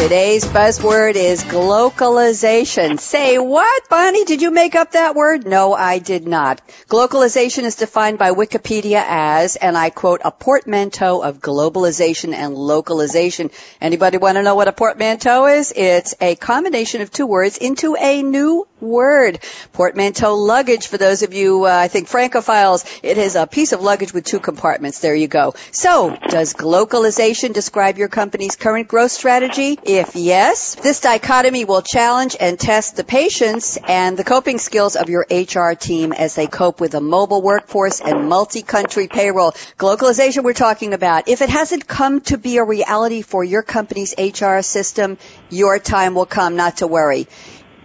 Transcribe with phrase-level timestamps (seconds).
[0.00, 2.98] Today's buzzword is glocalization.
[2.98, 4.24] Say what, Bonnie?
[4.24, 5.46] Did you make up that word?
[5.46, 6.62] No, I did not.
[6.88, 13.50] Glocalization is defined by Wikipedia as, and I quote, a portmanteau of globalization and localization.
[13.78, 15.70] Anybody want to know what a portmanteau is?
[15.76, 19.40] It's a combination of two words into a new word.
[19.74, 23.82] Portmanteau luggage, for those of you, uh, I think, francophiles, it is a piece of
[23.82, 25.00] luggage with two compartments.
[25.00, 25.54] There you go.
[25.70, 29.78] So, does glocalization describe your company's current growth strategy?
[29.92, 35.08] If yes, this dichotomy will challenge and test the patience and the coping skills of
[35.08, 39.50] your HR team as they cope with a mobile workforce and multi-country payroll.
[39.78, 41.26] Globalization we're talking about.
[41.26, 46.14] If it hasn't come to be a reality for your company's HR system, your time
[46.14, 47.26] will come, not to worry.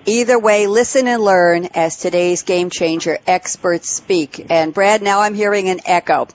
[0.06, 4.46] Either way, listen and learn as today's game changer experts speak.
[4.52, 6.28] And Brad, now I'm hearing an echo.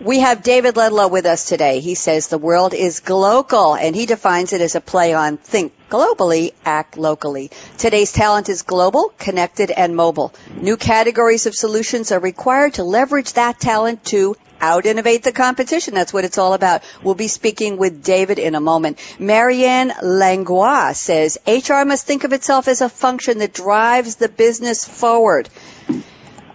[0.00, 1.80] We have David Ludlow with us today.
[1.80, 5.72] He says the world is glocal and he defines it as a play on think
[5.90, 7.50] globally, act locally.
[7.78, 10.32] Today's talent is global, connected, and mobile.
[10.54, 15.94] New categories of solutions are required to leverage that talent to out innovate the competition.
[15.94, 16.82] That's what it's all about.
[17.02, 19.00] We'll be speaking with David in a moment.
[19.18, 24.84] Marianne Langlois says HR must think of itself as a function that drives the business
[24.84, 25.48] forward.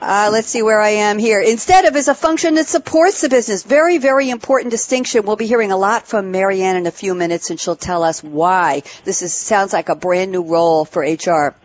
[0.06, 1.40] Uh, let's see where I am here.
[1.40, 3.64] Instead of as a function that supports the business.
[3.64, 5.26] Very, very important distinction.
[5.26, 8.22] We'll be hearing a lot from Marianne in a few minutes and she'll tell us
[8.22, 8.84] why.
[9.06, 11.56] This is, sounds like a brand new role for HR.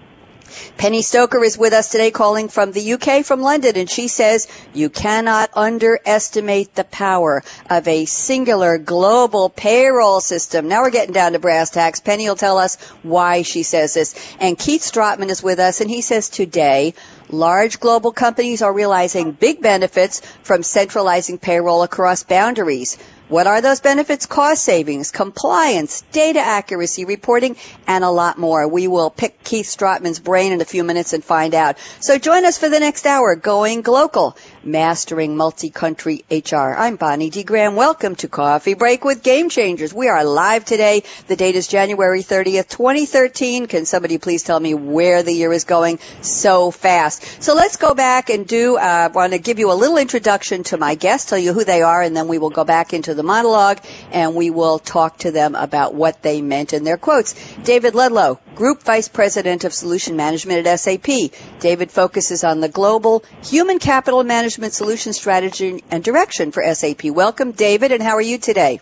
[0.76, 4.48] Penny Stoker is with us today calling from the UK from London and she says
[4.72, 10.68] you cannot underestimate the power of a singular global payroll system.
[10.68, 12.00] Now we're getting down to brass tacks.
[12.00, 14.14] Penny will tell us why she says this.
[14.40, 16.94] And Keith Strodtman is with us and he says today
[17.30, 22.98] large global companies are realizing big benefits from centralizing payroll across boundaries.
[23.28, 24.24] What are those benefits?
[24.24, 27.56] Cost savings, compliance, data accuracy, reporting,
[27.86, 28.66] and a lot more.
[28.66, 31.76] We will pick Keith Strodtman's brain in a few minutes and find out.
[32.00, 34.34] So join us for the next hour, Going Glocal,
[34.68, 36.74] Mastering Multi-Country HR.
[36.76, 37.42] I'm Bonnie D.
[37.42, 37.74] Graham.
[37.74, 39.94] Welcome to Coffee Break with Game Changers.
[39.94, 41.04] We are live today.
[41.26, 43.66] The date is January 30th, 2013.
[43.66, 47.42] Can somebody please tell me where the year is going so fast?
[47.42, 50.64] So let's go back and do, I uh, want to give you a little introduction
[50.64, 53.14] to my guests, tell you who they are, and then we will go back into
[53.14, 53.80] the monologue
[54.12, 57.34] and we will talk to them about what they meant in their quotes.
[57.64, 61.30] David Ludlow, Group Vice President of Solution Management at SAP.
[61.60, 67.04] David focuses on the global human capital management solution strategy and direction for SAP.
[67.04, 68.80] Welcome, David, and how are you today?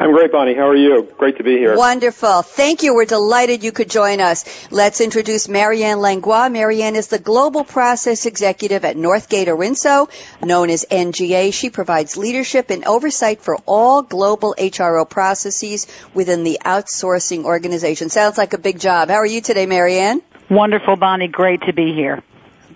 [0.00, 0.54] I'm great, Bonnie.
[0.54, 1.06] How are you?
[1.18, 1.76] Great to be here.
[1.76, 2.40] Wonderful.
[2.40, 2.94] Thank you.
[2.94, 4.46] We're delighted you could join us.
[4.70, 6.48] Let's introduce Marianne Langlois.
[6.48, 10.08] Marianne is the Global Process Executive at Northgate Arinso,
[10.42, 11.52] known as NGA.
[11.52, 18.08] She provides leadership and oversight for all global HRO processes within the outsourcing organization.
[18.08, 19.10] Sounds like a big job.
[19.10, 20.22] How are you today, Marianne?
[20.48, 21.28] Wonderful, Bonnie.
[21.28, 22.22] Great to be here.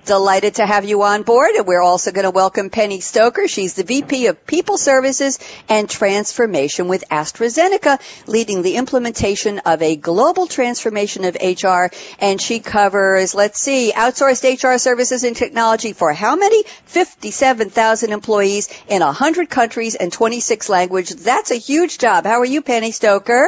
[0.04, 1.54] Delighted to have you on board.
[1.54, 3.48] And we're also going to welcome Penny Stoker.
[3.48, 9.96] She's the VP of People Services and Transformation with AstraZeneca, leading the implementation of a
[9.96, 11.86] global transformation of HR.
[12.18, 16.64] And she covers, let's see, outsourced HR services and technology for how many?
[16.84, 21.24] 57,000 employees in 100 countries and 26 languages.
[21.24, 22.26] That's a huge job.
[22.26, 23.46] How are you, Penny Stoker?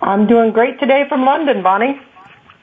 [0.00, 2.00] I'm doing great today from London, Bonnie.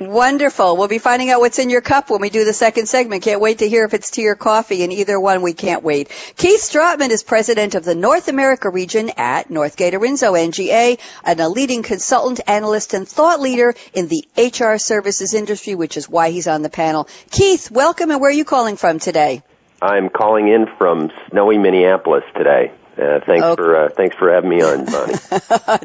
[0.01, 0.77] Wonderful.
[0.77, 3.21] We'll be finding out what's in your cup when we do the second segment.
[3.21, 4.81] Can't wait to hear if it's tea or coffee.
[4.81, 6.09] And either one, we can't wait.
[6.37, 11.47] Keith Strodtman is president of the North America region at Northgate Arinso NGA and a
[11.47, 16.47] leading consultant, analyst, and thought leader in the HR services industry, which is why he's
[16.47, 17.07] on the panel.
[17.29, 18.09] Keith, welcome.
[18.09, 19.43] And where are you calling from today?
[19.83, 22.71] I'm calling in from snowy Minneapolis today.
[22.97, 23.61] Uh, thanks okay.
[23.61, 25.15] for uh, thanks for having me on, Bonnie.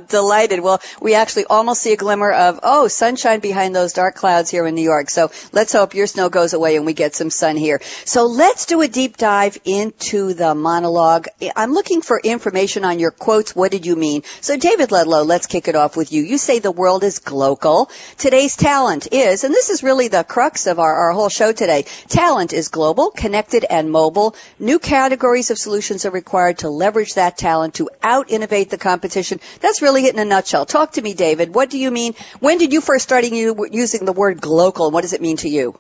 [0.09, 0.61] Delighted.
[0.61, 4.67] Well, we actually almost see a glimmer of oh sunshine behind those dark clouds here
[4.67, 5.09] in New York.
[5.09, 7.81] So let's hope your snow goes away and we get some sun here.
[8.05, 11.29] So let's do a deep dive into the monologue.
[11.55, 13.55] I'm looking for information on your quotes.
[13.55, 14.23] What did you mean?
[14.41, 16.25] So David Ludlow, let's kick it off with you.
[16.25, 17.89] You say the world is glocal.
[18.19, 21.85] Today's talent is, and this is really the crux of our, our whole show today.
[22.09, 24.35] Talent is global, connected, and mobile.
[24.59, 28.79] New categories of solutions are required to leverage leverage that talent to out innovate the
[28.79, 29.39] competition.
[29.61, 30.65] That's really it in a nutshell.
[30.65, 31.55] Talk to me, David.
[31.55, 32.15] What do you mean?
[32.41, 34.91] When did you first start using the word glocal?
[34.91, 35.79] What does it mean to you?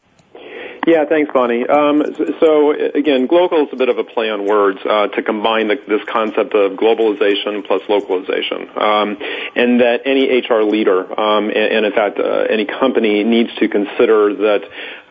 [0.86, 1.66] Yeah, thanks, Bonnie.
[1.66, 2.04] Um,
[2.38, 5.76] so again, glocal is a bit of a play on words uh, to combine the,
[5.88, 9.16] this concept of globalization plus localization, um,
[9.56, 13.66] and that any HR leader, um, and, and, in fact, uh, any company needs to
[13.66, 14.62] consider that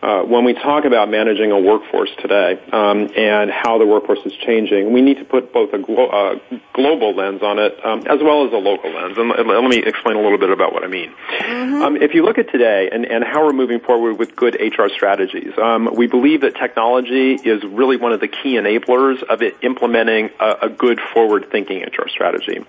[0.05, 4.33] uh, when we talk about managing a workforce today um, and how the workforce is
[4.33, 6.37] changing, we need to put both a glo- uh,
[6.73, 9.17] global lens on it um, as well as a local lens.
[9.17, 11.11] And let, let me explain a little bit about what I mean.
[11.39, 11.81] Mm-hmm.
[11.81, 14.89] Um, if you look at today and, and how we're moving forward with good HR
[14.89, 19.57] strategies, um, we believe that technology is really one of the key enablers of it
[19.63, 22.63] implementing a, a good forward-thinking HR strategy.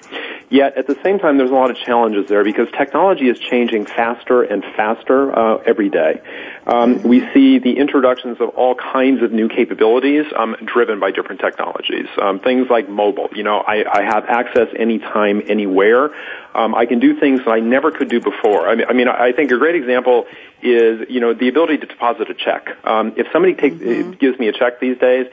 [0.48, 3.84] Yet at the same time, there's a lot of challenges there because technology is changing
[3.84, 6.22] faster and faster uh, every day.
[6.66, 11.40] Um, we see the introductions of all kinds of new capabilities um, driven by different
[11.40, 12.08] technologies.
[12.20, 13.28] Um, things like mobile.
[13.34, 16.10] You know, I, I have access anytime, anywhere.
[16.54, 18.68] Um, I can do things that I never could do before.
[18.68, 20.26] I mean, I, mean, I think a great example
[20.62, 22.68] is, you know, the ability to deposit a check.
[22.84, 24.12] Um, if somebody take, mm-hmm.
[24.12, 25.26] gives me a check these days,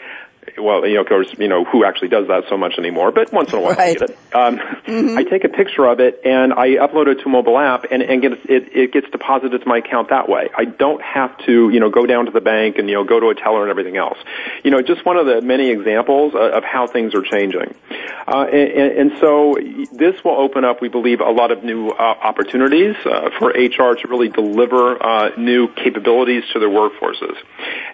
[0.57, 3.31] well, you know, of course, you know, who actually does that so much anymore, but
[3.31, 3.95] once in a while right.
[4.01, 4.17] I get it.
[4.33, 5.17] Um, mm-hmm.
[5.17, 8.01] I take a picture of it and I upload it to a mobile app and,
[8.01, 10.49] and get, it, it gets deposited to my account that way.
[10.55, 13.19] I don't have to, you know, go down to the bank and, you know, go
[13.19, 14.17] to a teller and everything else.
[14.63, 17.75] You know, just one of the many examples of how things are changing.
[18.25, 19.57] Uh, and, and, so
[19.91, 23.95] this will open up, we believe, a lot of new uh, opportunities uh, for HR
[23.95, 27.35] to really deliver uh, new capabilities to their workforces.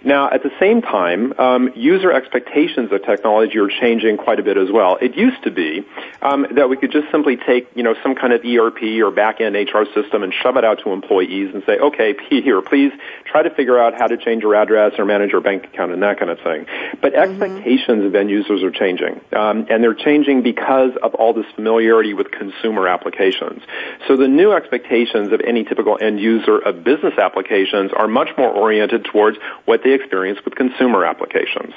[0.03, 4.57] Now, at the same time, um, user expectations of technology are changing quite a bit
[4.57, 4.97] as well.
[5.01, 5.83] It used to be
[6.21, 9.55] um, that we could just simply take, you know, some kind of ERP or back-end
[9.55, 12.91] HR system and shove it out to employees and say, okay, here, please
[13.25, 16.03] try to figure out how to change your address or manage your bank account and
[16.03, 16.67] that kind of thing.
[17.01, 17.41] But mm-hmm.
[17.41, 22.13] expectations of end users are changing, um, and they're changing because of all this familiarity
[22.13, 23.61] with consumer applications.
[24.07, 28.49] So the new expectations of any typical end user of business applications are much more
[28.49, 31.73] oriented towards what they experience with consumer applications.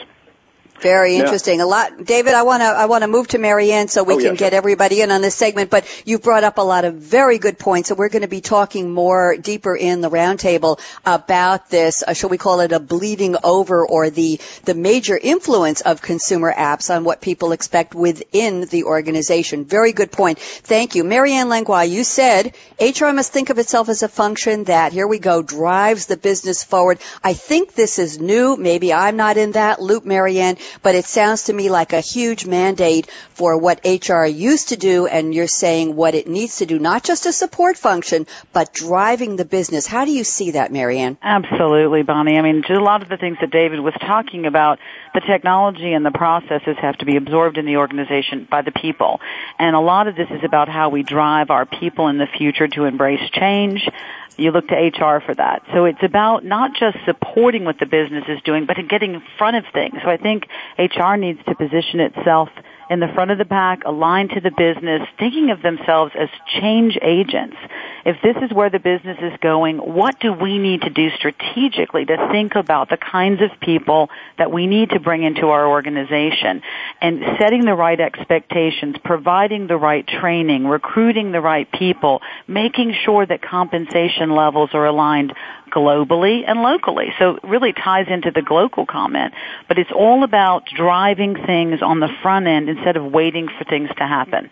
[0.83, 1.59] Very interesting.
[1.59, 1.65] Yeah.
[1.65, 2.35] A lot, David.
[2.35, 5.01] I want to I want to move to Marianne so we oh, can get everybody
[5.01, 5.71] in on this segment.
[5.71, 8.41] But you brought up a lot of very good points, and we're going to be
[8.41, 12.03] talking more deeper in the roundtable about this.
[12.03, 16.53] Uh, shall we call it a bleeding over, or the the major influence of consumer
[16.53, 19.65] apps on what people expect within the organization?
[19.65, 20.41] Very good point.
[20.41, 21.83] Thank you, Marianne Langlois.
[21.83, 26.07] You said HR must think of itself as a function that here we go drives
[26.07, 26.99] the business forward.
[27.23, 28.57] I think this is new.
[28.57, 32.47] Maybe I'm not in that loop, Marianne but it sounds to me like a huge
[32.47, 36.79] mandate for what HR used to do, and you're saying what it needs to do,
[36.79, 39.87] not just a support function, but driving the business.
[39.87, 41.19] How do you see that, Marianne?
[41.23, 42.39] Absolutely, Bonnie.
[42.39, 44.79] I mean, a lot of the things that David was talking about,
[45.15, 49.21] the technology and the processes have to be absorbed in the organization by the people.
[49.59, 52.69] And a lot of this is about how we drive our people in the future
[52.69, 53.89] to embrace change,
[54.37, 55.63] you look to HR for that.
[55.73, 59.57] So it's about not just supporting what the business is doing, but getting in front
[59.57, 59.95] of things.
[60.03, 60.47] So I think
[60.79, 62.49] HR needs to position itself
[62.91, 66.29] in the front of the pack, aligned to the business, thinking of themselves as
[66.61, 67.57] change agents.
[68.05, 72.05] If this is where the business is going, what do we need to do strategically
[72.05, 76.63] to think about the kinds of people that we need to bring into our organization
[77.01, 83.25] and setting the right expectations, providing the right training, recruiting the right people, making sure
[83.25, 85.33] that compensation levels are aligned
[85.71, 87.13] globally and locally.
[87.19, 89.33] So it really ties into the glocal comment,
[89.69, 93.89] but it's all about driving things on the front end instead of waiting for things
[93.97, 94.51] to happen.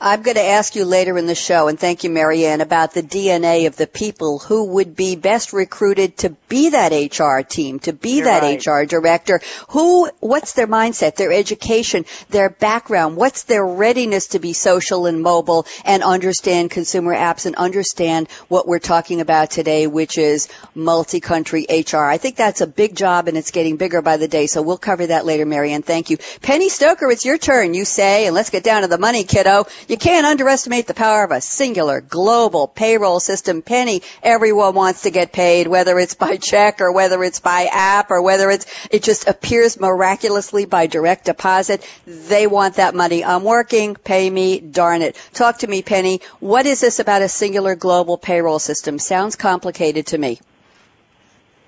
[0.00, 3.02] I'm going to ask you later in the show, and thank you, Marianne, about the
[3.02, 7.92] DNA of the people who would be best recruited to be that HR team, to
[7.92, 8.64] be You're that right.
[8.64, 9.40] HR director.
[9.70, 13.16] Who, what's their mindset, their education, their background?
[13.16, 18.68] What's their readiness to be social and mobile and understand consumer apps and understand what
[18.68, 21.96] we're talking about today, which is multi-country HR?
[21.96, 24.46] I think that's a big job and it's getting bigger by the day.
[24.46, 25.82] So we'll cover that later, Marianne.
[25.82, 26.18] Thank you.
[26.40, 27.74] Penny Stoker, it's your turn.
[27.74, 29.57] You say, and let's get down to the money, kiddo
[29.88, 33.62] you can't underestimate the power of a singular global payroll system.
[33.62, 38.10] Penny, everyone wants to get paid, whether it's by check or whether it's by app
[38.10, 41.86] or whether it's, it just appears miraculously by direct deposit.
[42.06, 43.24] They want that money.
[43.24, 45.16] I'm working, pay me, darn it.
[45.32, 46.20] Talk to me, Penny.
[46.40, 48.98] What is this about a singular global payroll system?
[48.98, 50.40] Sounds complicated to me.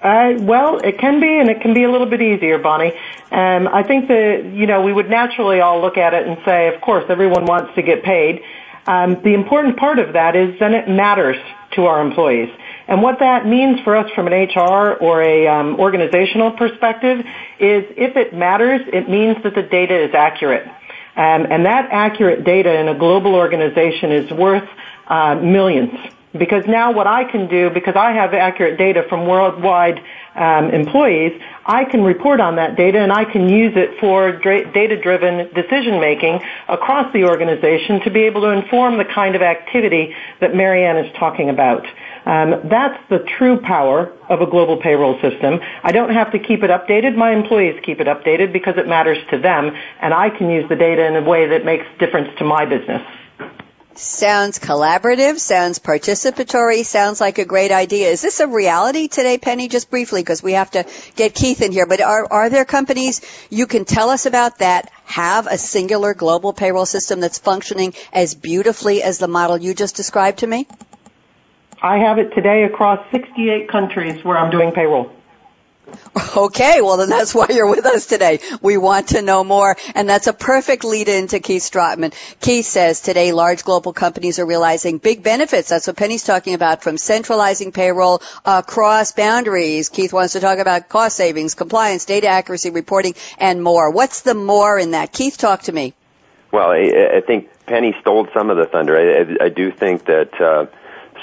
[0.02, 2.92] Uh, well, it can be, and it can be a little bit easier, Bonnie.
[3.30, 6.74] Um, I think that you know we would naturally all look at it and say,
[6.74, 8.42] of course, everyone wants to get paid.
[8.86, 11.36] Um, the important part of that is then it matters
[11.72, 12.48] to our employees,
[12.88, 17.18] and what that means for us from an HR or a um, organizational perspective
[17.58, 22.42] is, if it matters, it means that the data is accurate, um, and that accurate
[22.44, 24.68] data in a global organization is worth
[25.08, 25.92] uh, millions
[26.36, 30.00] because now what I can do, because I have accurate data from worldwide
[30.34, 35.52] um, employees, I can report on that data and I can use it for data-driven
[35.54, 40.54] decision making across the organization to be able to inform the kind of activity that
[40.54, 41.84] Marianne is talking about.
[42.26, 45.58] Um, that's the true power of a global payroll system.
[45.82, 47.16] I don't have to keep it updated.
[47.16, 50.76] My employees keep it updated because it matters to them, and I can use the
[50.76, 53.02] data in a way that makes difference to my business.
[54.00, 58.08] Sounds collaborative, sounds participatory, sounds like a great idea.
[58.08, 59.68] Is this a reality today, Penny?
[59.68, 63.20] Just briefly, because we have to get Keith in here, but are, are there companies
[63.50, 68.34] you can tell us about that have a singular global payroll system that's functioning as
[68.34, 70.66] beautifully as the model you just described to me?
[71.82, 75.12] I have it today across 68 countries where I'm doing payroll.
[76.36, 78.40] Okay, well then that's why you're with us today.
[78.62, 82.14] We want to know more, and that's a perfect lead in to Keith Strodtman.
[82.40, 85.68] Keith says today large global companies are realizing big benefits.
[85.68, 89.88] That's what Penny's talking about from centralizing payroll across boundaries.
[89.88, 93.90] Keith wants to talk about cost savings, compliance, data accuracy, reporting, and more.
[93.90, 95.12] What's the more in that?
[95.12, 95.94] Keith, talk to me.
[96.52, 98.96] Well, I, I think Penny stole some of the thunder.
[98.96, 100.66] I, I, I do think that uh,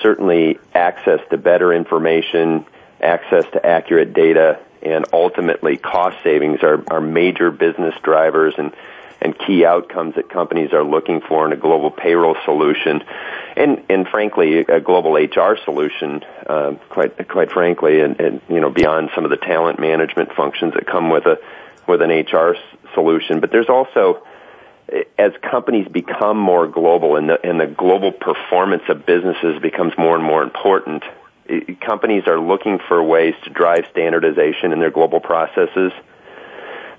[0.02, 2.66] certainly access to better information,
[3.02, 8.74] access to accurate data, and ultimately cost savings are, are major business drivers and,
[9.22, 13.04] and key outcomes that companies are looking for in a global payroll solution,
[13.56, 18.70] and and frankly a global HR solution, uh, quite quite frankly, and, and you know
[18.70, 21.40] beyond some of the talent management functions that come with a
[21.88, 22.56] with an HR
[22.94, 23.40] solution.
[23.40, 24.24] But there's also
[25.18, 30.16] as companies become more global and the, and the global performance of businesses becomes more
[30.16, 31.04] and more important,
[31.82, 35.92] companies are looking for ways to drive standardization in their global processes.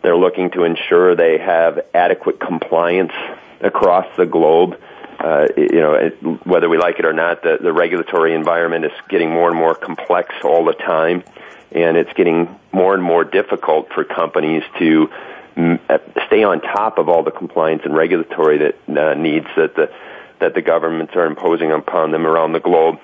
[0.03, 3.13] They're looking to ensure they have adequate compliance
[3.61, 4.81] across the globe.
[5.19, 6.11] Uh, you know,
[6.45, 9.75] whether we like it or not, the, the regulatory environment is getting more and more
[9.75, 11.25] complex all the time,
[11.73, 15.11] and it's getting more and more difficult for companies to
[15.57, 19.75] m- uh, stay on top of all the compliance and regulatory that uh, needs that
[19.75, 19.93] the
[20.39, 23.01] that the governments are imposing upon them around the globe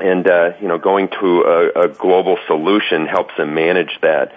[0.00, 4.32] and uh, you know going to a, a global solution helps them manage that.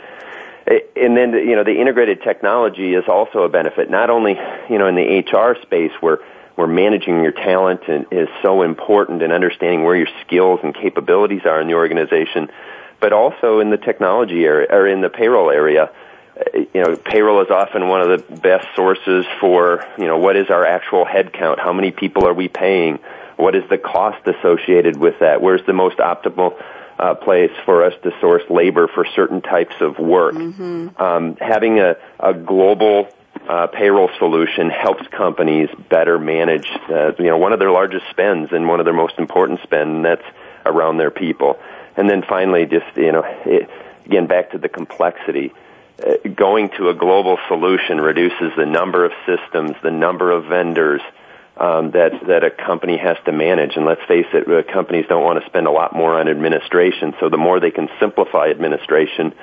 [0.68, 4.40] And then you know the integrated technology is also a benefit not only
[4.70, 6.20] you know in the HR space where
[6.56, 11.62] where managing your talent is so important and understanding where your skills and capabilities are
[11.62, 12.52] in the organization
[13.00, 15.90] but also in the technology area or in the payroll area.
[16.56, 20.50] You know payroll is often one of the best sources for you know what is
[20.50, 23.00] our actual headcount, how many people are we paying
[23.42, 25.42] what is the cost associated with that?
[25.42, 26.62] Where's the most optimal
[27.00, 30.36] uh, place for us to source labor for certain types of work?
[30.36, 31.02] Mm-hmm.
[31.02, 33.10] Um, having a, a global
[33.50, 38.52] uh, payroll solution helps companies better manage, uh, you know, one of their largest spends
[38.52, 40.26] and one of their most important spend, and that's
[40.66, 41.60] around their people.
[41.98, 43.70] And then finally, just you know, it,
[44.06, 45.54] again back to the complexity.
[46.02, 51.02] Uh, going to a global solution reduces the number of systems, the number of vendors,
[51.62, 53.76] um, that that a company has to manage.
[53.76, 57.14] And let's face it, uh, companies don't want to spend a lot more on administration.
[57.20, 59.34] So the more they can simplify administration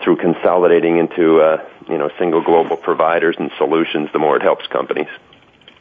[0.00, 4.66] through consolidating into uh, you know single global providers and solutions, the more it helps
[4.68, 5.08] companies.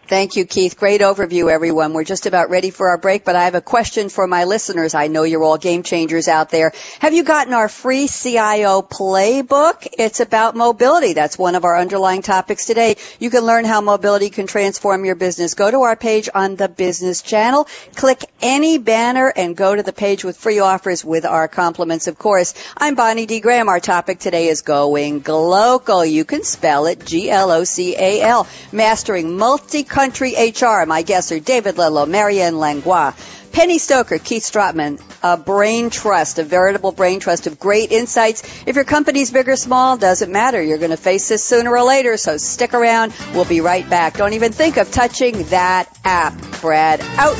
[0.07, 0.77] Thank you, Keith.
[0.77, 1.93] Great overview, everyone.
[1.93, 4.93] We're just about ready for our break, but I have a question for my listeners.
[4.93, 6.73] I know you're all game changers out there.
[6.99, 9.87] Have you gotten our free CIO playbook?
[9.97, 11.13] It's about mobility.
[11.13, 12.97] That's one of our underlying topics today.
[13.19, 15.55] You can learn how mobility can transform your business.
[15.55, 19.93] Go to our page on the business channel, click any banner and go to the
[19.93, 22.53] page with free offers with our compliments, of course.
[22.77, 23.39] I'm Bonnie D.
[23.39, 23.69] Graham.
[23.69, 26.07] Our topic today is going glocal.
[26.07, 28.47] You can spell it G-L-O-C-A-L.
[28.71, 30.85] Mastering multi country HR.
[30.85, 33.13] My guests are David Ludlow, Marianne Langlois,
[33.53, 38.43] Penny Stoker, Keith Strodtman, a brain trust, a veritable brain trust of great insights.
[38.67, 40.61] If your company's big or small, doesn't matter.
[40.61, 43.13] You're going to face this sooner or later, so stick around.
[43.33, 44.17] We'll be right back.
[44.17, 46.33] Don't even think of touching that app.
[46.59, 47.37] Brad out.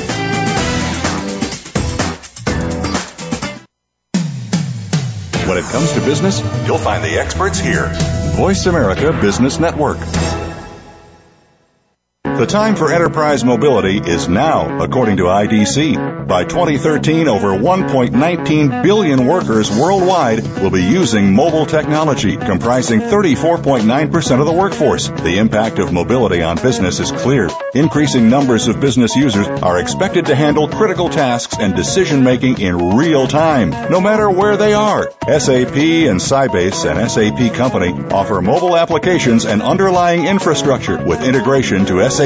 [5.46, 7.90] When it comes to business, you'll find the experts here.
[8.32, 9.98] Voice America Business Network.
[12.36, 16.28] The time for enterprise mobility is now, according to IDC.
[16.28, 24.44] By 2013, over 1.19 billion workers worldwide will be using mobile technology, comprising 34.9% of
[24.44, 25.08] the workforce.
[25.08, 27.48] The impact of mobility on business is clear.
[27.74, 32.96] Increasing numbers of business users are expected to handle critical tasks and decision making in
[32.98, 35.10] real time, no matter where they are.
[35.22, 35.76] SAP
[36.10, 42.25] and Sybase, an SAP company, offer mobile applications and underlying infrastructure with integration to SAP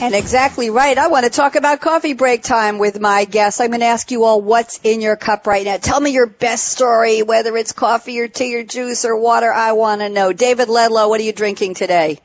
[0.00, 0.96] And exactly right.
[0.96, 3.60] I want to talk about coffee break time with my guests.
[3.60, 5.76] I'm going to ask you all what's in your cup right now.
[5.76, 9.52] Tell me your best story, whether it's coffee or tea or juice or water.
[9.52, 10.32] I want to know.
[10.32, 12.20] David Ludlow, what are you drinking today?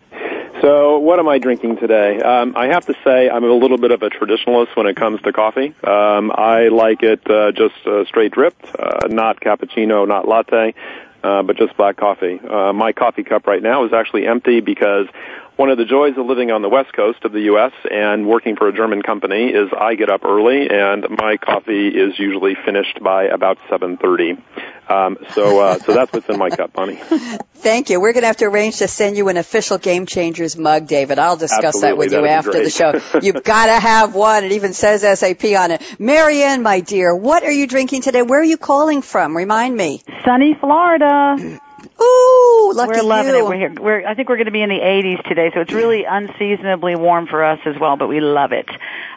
[0.62, 2.22] So, what am I drinking today?
[2.22, 5.20] Um, I have to say, I'm a little bit of a traditionalist when it comes
[5.24, 5.74] to coffee.
[5.84, 10.76] Um, I like it uh, just uh, straight dripped, uh, not cappuccino, not latte,
[11.24, 12.40] uh, but just black coffee.
[12.40, 15.08] Uh, my coffee cup right now is actually empty because
[15.56, 17.72] one of the joys of living on the west coast of the U.S.
[17.90, 22.18] and working for a German company is I get up early and my coffee is
[22.18, 24.42] usually finished by about 7:30.
[24.90, 26.96] Um, so, uh, so that's what's in my cup, Bonnie.
[27.56, 28.02] Thank you.
[28.02, 31.20] We're going to have to arrange to send you an official Game Changers mug, David.
[31.20, 32.64] I'll discuss Absolutely, that with you after great.
[32.66, 33.20] the show.
[33.22, 34.44] You've got to have one.
[34.44, 36.00] It even says SAP on it.
[36.00, 38.24] Marianne, my dear, what are you drinking today?
[38.24, 39.38] Where are you calling from?
[39.38, 40.04] Remind me.
[40.26, 41.60] Sunny Florida.
[42.02, 43.40] Ooh, lucky we're loving you.
[43.40, 43.46] it.
[43.46, 43.74] We're here.
[43.80, 46.96] We're, I think we're going to be in the 80s today, so it's really unseasonably
[46.96, 48.68] warm for us as well, but we love it.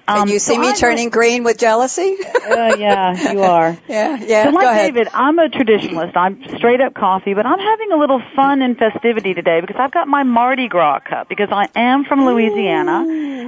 [0.09, 2.17] Um, you see so me I'm turning green with jealousy?
[2.23, 3.77] A, uh, yeah, you are.
[3.89, 4.45] yeah, yeah.
[4.45, 4.95] So Go like ahead.
[4.95, 6.17] David, I'm a traditionalist.
[6.17, 9.91] I'm straight up coffee, but I'm having a little fun and festivity today because I've
[9.91, 13.05] got my Mardi Gras cup because I am from Louisiana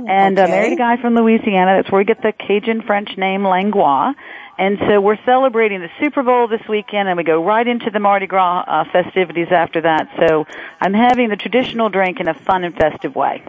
[0.08, 0.50] and uh, okay.
[0.50, 1.76] married a guy from Louisiana.
[1.76, 4.14] That's where we get the Cajun French name Langlois.
[4.59, 8.01] And so we're celebrating the Super Bowl this weekend and we go right into the
[8.01, 10.09] Mardi Gras uh, festivities after that.
[10.18, 10.47] So
[10.81, 13.44] I'm having the traditional drink in a fun and festive way.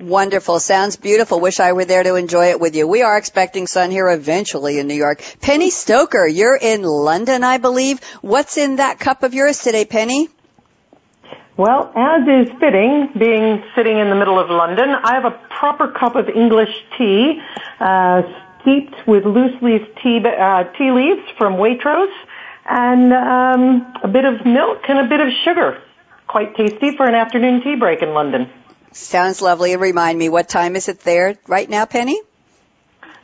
[0.00, 0.58] Wonderful.
[0.60, 1.40] Sounds beautiful.
[1.40, 2.86] Wish I were there to enjoy it with you.
[2.88, 5.22] We are expecting sun here eventually in New York.
[5.42, 8.02] Penny Stoker, you're in London, I believe.
[8.22, 10.28] What's in that cup of yours today, Penny?
[11.58, 15.88] Well, as is fitting, being sitting in the middle of London, I have a proper
[15.88, 17.42] cup of English tea,
[17.80, 18.22] uh,
[18.60, 22.12] steeped with loose leaf tea, uh, tea leaves from Waitrose,
[22.68, 25.82] and um, a bit of milk and a bit of sugar.
[26.26, 28.50] Quite tasty for an afternoon tea break in London.
[28.92, 29.76] Sounds lovely.
[29.76, 32.20] Remind me, what time is it there right now, Penny?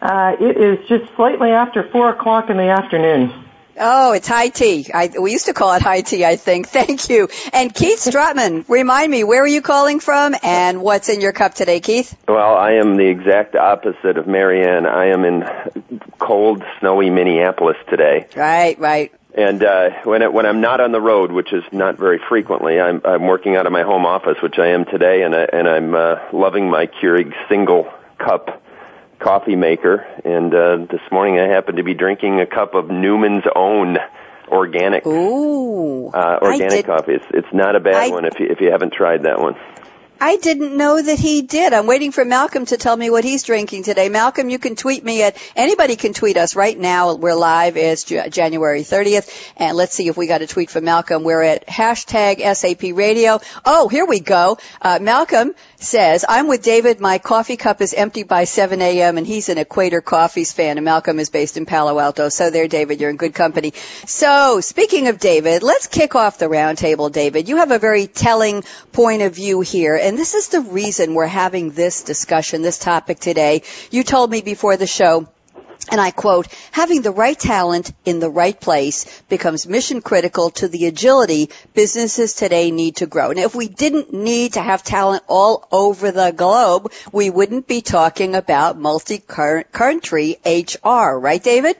[0.00, 3.43] Uh, it is just slightly after four o'clock in the afternoon.
[3.78, 4.90] Oh, it's high tea.
[4.92, 6.68] I, we used to call it high tea, I think.
[6.74, 7.28] Thank you.
[7.52, 11.54] And Keith Strodtman, remind me, where are you calling from and what's in your cup
[11.54, 12.16] today, Keith?
[12.28, 14.86] Well, I am the exact opposite of Marianne.
[14.86, 15.44] I am in
[16.18, 18.26] cold, snowy Minneapolis today.
[18.36, 19.12] Right, right.
[19.36, 22.80] And uh, when it, when I'm not on the road, which is not very frequently,
[22.80, 25.68] I'm I'm working out of my home office, which I am today, and I, and
[25.68, 28.63] I'm uh, loving my Keurig single cup
[29.24, 30.06] coffee maker.
[30.24, 33.96] And uh, this morning, I happened to be drinking a cup of Newman's Own
[34.46, 36.08] organic Ooh.
[36.08, 37.14] uh, organic coffee.
[37.14, 39.56] It's it's not a bad I- one if you if you haven't tried that one.
[40.20, 41.72] I didn't know that he did.
[41.72, 44.08] I'm waiting for Malcolm to tell me what he's drinking today.
[44.08, 47.14] Malcolm, you can tweet me at, anybody can tweet us right now.
[47.14, 47.76] We're live.
[47.76, 49.52] It's January 30th.
[49.56, 51.24] And let's see if we got a tweet from Malcolm.
[51.24, 53.40] We're at hashtag SAP radio.
[53.64, 54.58] Oh, here we go.
[54.80, 57.00] Uh, Malcolm says, I'm with David.
[57.00, 59.18] My coffee cup is empty by 7 a.m.
[59.18, 62.28] and he's an Equator Coffees fan and Malcolm is based in Palo Alto.
[62.28, 63.72] So there, David, you're in good company.
[64.06, 67.48] So speaking of David, let's kick off the roundtable, David.
[67.48, 71.26] You have a very telling point of view here and this is the reason we're
[71.26, 73.62] having this discussion, this topic today.
[73.90, 75.28] You told me before the show
[75.90, 80.68] and I quote, having the right talent in the right place becomes mission critical to
[80.68, 83.30] the agility businesses today need to grow.
[83.30, 87.82] And if we didn't need to have talent all over the globe, we wouldn't be
[87.82, 91.76] talking about multi-country HR, right David?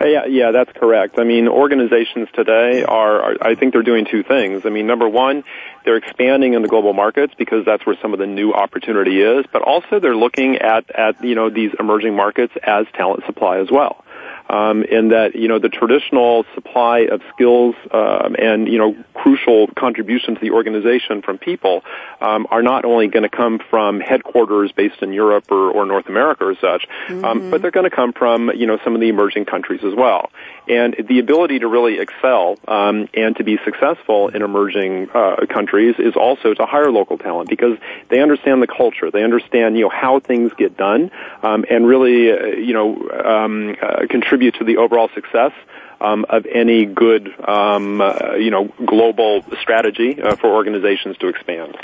[0.00, 1.18] Uh, yeah, yeah, that's correct.
[1.18, 4.66] I mean, organizations today are, are, I think they're doing two things.
[4.66, 5.44] I mean, number one,
[5.84, 9.44] they're expanding in the global markets because that's where some of the new opportunity is,
[9.52, 13.70] but also they're looking at, at, you know, these emerging markets as talent supply as
[13.70, 14.04] well
[14.48, 19.68] um, in that you know the traditional supply of skills um, and you know crucial
[19.68, 21.82] contribution to the organization from people
[22.20, 26.08] um, are not only going to come from headquarters based in Europe or, or North
[26.08, 27.50] America or such, um, mm-hmm.
[27.50, 30.30] but they're going to come from you know some of the emerging countries as well.
[30.68, 35.96] And the ability to really excel um, and to be successful in emerging uh, countries
[35.98, 39.90] is also to hire local talent because they understand the culture, they understand you know
[39.90, 41.10] how things get done,
[41.42, 45.52] um, and really uh, you know um, uh, contribute to the overall success
[46.00, 51.76] um, of any good, um, uh, you know, global strategy uh, for organizations to expand.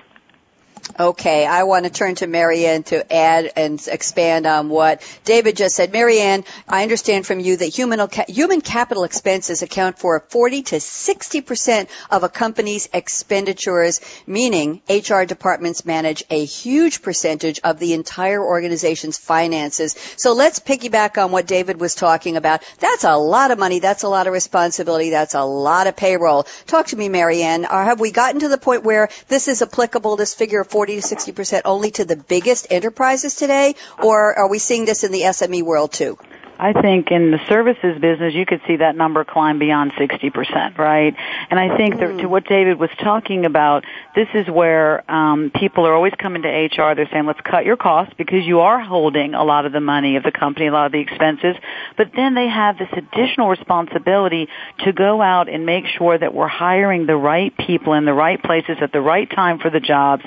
[1.00, 5.74] Okay, I want to turn to Marianne to add and expand on what David just
[5.74, 5.94] said.
[5.94, 11.40] Marianne, I understand from you that human, human capital expenses account for 40 to 60
[11.40, 18.44] percent of a company's expenditures, meaning HR departments manage a huge percentage of the entire
[18.44, 19.96] organization's finances.
[20.18, 22.62] So let's piggyback on what David was talking about.
[22.78, 23.78] That's a lot of money.
[23.78, 25.08] That's a lot of responsibility.
[25.08, 26.42] That's a lot of payroll.
[26.66, 27.64] Talk to me, Marianne.
[27.64, 30.89] Uh, have we gotten to the point where this is applicable, this figure of 40
[30.98, 35.12] 40 to 60% only to the biggest enterprises today, or are we seeing this in
[35.12, 36.18] the SME world too?
[36.60, 41.16] I think in the services business, you could see that number climb beyond 60%, right?
[41.48, 42.00] And I think mm.
[42.00, 46.42] that to what David was talking about, this is where um, people are always coming
[46.42, 46.94] to HR.
[46.94, 50.16] They're saying, let's cut your costs because you are holding a lot of the money
[50.16, 51.56] of the company, a lot of the expenses.
[51.96, 54.48] But then they have this additional responsibility
[54.80, 58.40] to go out and make sure that we're hiring the right people in the right
[58.42, 60.24] places at the right time for the jobs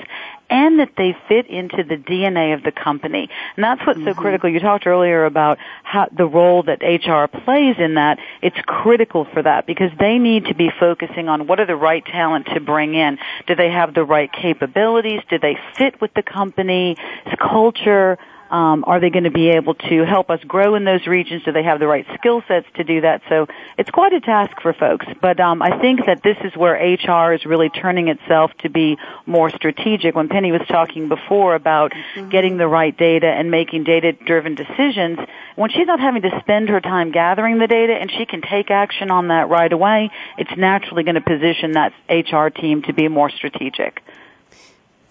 [0.50, 3.28] and that they fit into the DNA of the company.
[3.56, 4.08] And that's what's mm-hmm.
[4.08, 4.48] so critical.
[4.50, 8.18] You talked earlier about how the role that HR plays in that.
[8.42, 12.04] It's critical for that because they need to be focusing on what are the right
[12.04, 13.18] talent to bring in.
[13.46, 15.20] Do they have the right capabilities?
[15.28, 16.98] Do they fit with the company's
[17.38, 18.18] culture?
[18.50, 21.42] Um, are they going to be able to help us grow in those regions?
[21.44, 23.22] Do they have the right skill sets to do that?
[23.28, 23.46] So
[23.78, 25.06] it's quite a task for folks.
[25.20, 28.98] But um, I think that this is where HR is really turning itself to be
[29.26, 30.14] more strategic.
[30.14, 32.28] When Penny was talking before about mm-hmm.
[32.28, 35.18] getting the right data and making data-driven decisions,
[35.56, 38.70] when she's not having to spend her time gathering the data and she can take
[38.70, 43.08] action on that right away, it's naturally going to position that HR team to be
[43.08, 44.02] more strategic.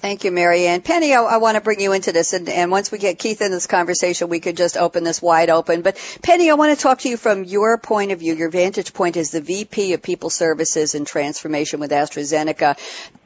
[0.03, 0.81] Thank you, Marianne.
[0.81, 3.41] Penny, I, I, want to bring you into this, and, and, once we get Keith
[3.41, 5.81] in this conversation, we could just open this wide open.
[5.81, 8.93] But Penny, I want to talk to you from your point of view, your vantage
[8.93, 12.77] point as the VP of People Services and Transformation with AstraZeneca.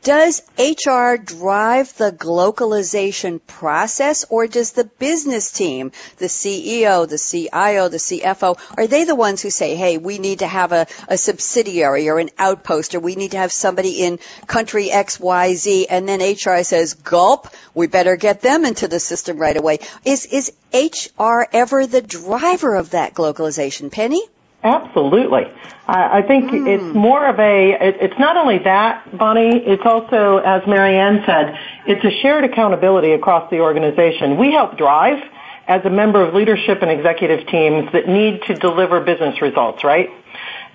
[0.04, 7.90] Does HR drive the globalization process, or does the business team, the CEO, the CIO,
[7.90, 11.18] the CFO, are they the ones who say, hey, we need to have a, a
[11.18, 16.20] subsidiary or an outpost, or we need to have somebody in country XYZ, and then
[16.20, 19.80] HR says, gulp, we better get them into the system right away.
[20.06, 24.22] Is, is HR ever the driver of that globalization, Penny?
[24.64, 25.46] Absolutely.
[25.88, 26.68] I, I think mm.
[26.68, 31.58] it's more of a, it, it's not only that, Bonnie, it's also, as Marianne said,
[31.86, 34.38] it's a shared accountability across the organization.
[34.38, 35.24] We help drive
[35.68, 40.10] as a member of leadership and executive teams that need to deliver business results, right?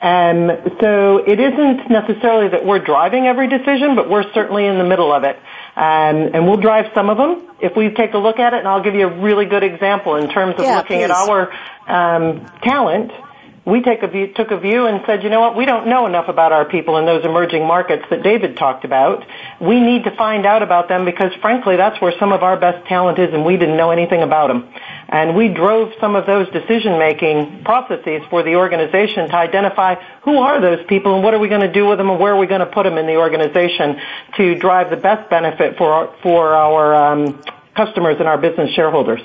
[0.02, 4.84] And so it isn't necessarily that we're driving every decision, but we're certainly in the
[4.84, 5.38] middle of it.
[5.74, 8.58] Um, and we'll drive some of them if we take a look at it.
[8.58, 11.04] And I'll give you a really good example in terms of yeah, looking please.
[11.04, 11.52] at our
[11.88, 13.10] um, talent
[13.64, 16.06] we take a view, took a view and said, you know what, we don't know
[16.06, 19.24] enough about our people in those emerging markets that David talked about.
[19.60, 22.86] We need to find out about them because frankly that's where some of our best
[22.88, 24.68] talent is and we didn't know anything about them.
[25.12, 30.38] And we drove some of those decision making processes for the organization to identify who
[30.38, 32.38] are those people and what are we going to do with them and where are
[32.38, 34.00] we going to put them in the organization
[34.38, 37.42] to drive the best benefit for our, for our um,
[37.76, 39.20] customers and our business shareholders.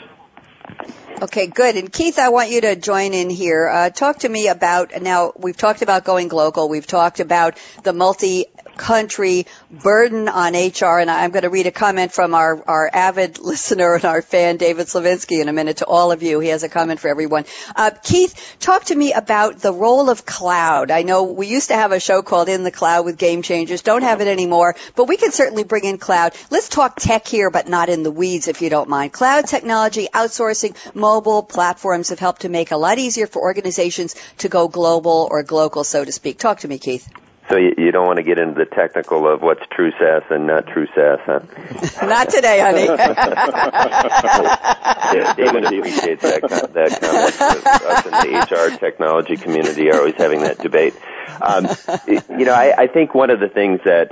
[1.22, 1.78] Okay, good.
[1.78, 3.68] And Keith, I want you to join in here.
[3.68, 5.32] Uh, talk to me about now.
[5.38, 6.68] We've talked about going global.
[6.68, 8.46] We've talked about the multi
[8.78, 11.00] country burden on HR.
[11.00, 14.58] And I'm going to read a comment from our, our avid listener and our fan,
[14.58, 16.40] David Slavinsky, in a minute to all of you.
[16.40, 17.46] He has a comment for everyone.
[17.76, 20.92] Uh, Keith, talk to me about the role of cloud.
[20.92, 23.82] I know we used to have a show called In the Cloud with Game Changers.
[23.82, 26.34] Don't have it anymore, but we can certainly bring in cloud.
[26.50, 29.14] Let's talk tech here, but not in the weeds, if you don't mind.
[29.14, 34.50] Cloud technology, outsourcing, mobile platforms have helped to make a lot easier for organizations to
[34.50, 36.38] go global or glocal, so to speak.
[36.38, 37.08] Talk to me, Keith.
[37.50, 40.48] So you, you don't want to get into the technical of what's true SaaS and
[40.48, 41.40] not true SaaS, huh?
[42.06, 42.86] not today, honey.
[45.18, 46.42] yeah, David appreciates that
[46.74, 47.42] that comment.
[47.42, 50.94] Us in the HR technology community are always having that debate.
[51.42, 51.68] Um,
[52.08, 54.12] you know, I, I think one of the things that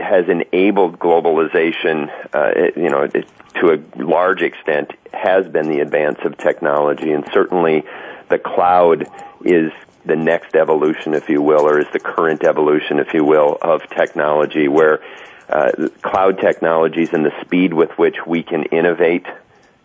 [0.00, 6.36] has enabled globalization, uh, you know, to a large extent, has been the advance of
[6.38, 7.84] technology, and certainly
[8.28, 9.06] the cloud
[9.44, 9.70] is
[10.06, 13.88] the next evolution, if you will, or is the current evolution, if you will, of
[13.90, 15.02] technology, where
[15.48, 15.70] uh,
[16.02, 19.26] cloud technologies and the speed with which we can innovate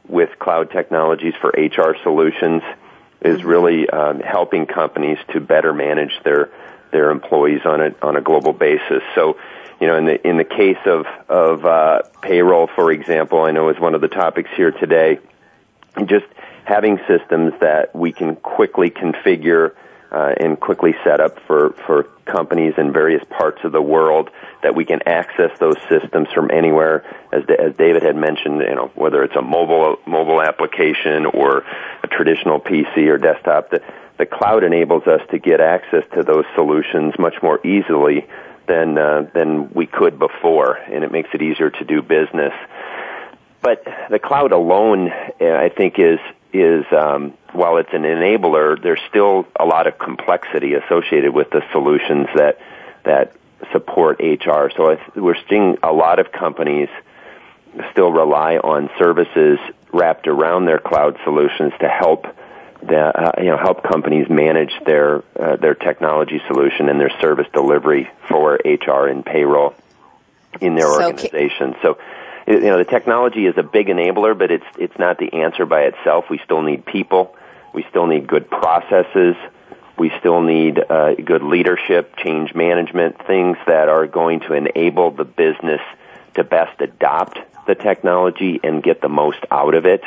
[0.07, 2.63] with cloud technologies for HR solutions
[3.21, 3.47] is mm-hmm.
[3.47, 6.49] really um, helping companies to better manage their
[6.91, 9.03] their employees on a on a global basis.
[9.13, 9.37] So,
[9.79, 13.69] you know, in the in the case of of uh, payroll, for example, I know
[13.69, 15.19] is one of the topics here today.
[16.05, 16.25] Just
[16.65, 19.75] having systems that we can quickly configure
[20.11, 24.29] uh, and quickly set up for, for companies in various parts of the world
[24.63, 27.03] that we can access those systems from anywhere.
[27.31, 31.63] As, as David had mentioned, you know, whether it's a mobile mobile application or
[32.03, 33.81] a traditional PC or desktop, the,
[34.17, 38.27] the cloud enables us to get access to those solutions much more easily
[38.67, 42.53] than uh, than we could before, and it makes it easier to do business.
[43.61, 46.19] But the cloud alone, I think, is
[46.51, 51.63] is um, while it's an enabler, there's still a lot of complexity associated with the
[51.71, 52.59] solutions that
[53.03, 53.33] that
[53.71, 54.69] support HR.
[54.75, 56.89] So we're seeing a lot of companies
[57.91, 59.59] still rely on services
[59.91, 62.25] wrapped around their cloud solutions to help
[62.81, 67.47] the, uh, you know help companies manage their uh, their technology solution and their service
[67.53, 69.75] delivery for HR and payroll
[70.61, 71.75] in their so organization.
[71.81, 71.97] So
[72.49, 75.83] you know, the technology is a big enabler, but it's it's not the answer by
[75.83, 76.25] itself.
[76.29, 77.35] We still need people.
[77.73, 79.35] We still need good processes.
[79.97, 85.25] We still need uh, good leadership, change management, things that are going to enable the
[85.25, 85.81] business
[86.35, 90.03] to best adopt the technology and get the most out of it,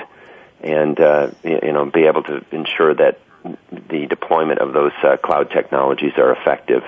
[0.63, 3.21] and uh, you know, be able to ensure that
[3.71, 6.83] the deployment of those uh, cloud technologies are effective.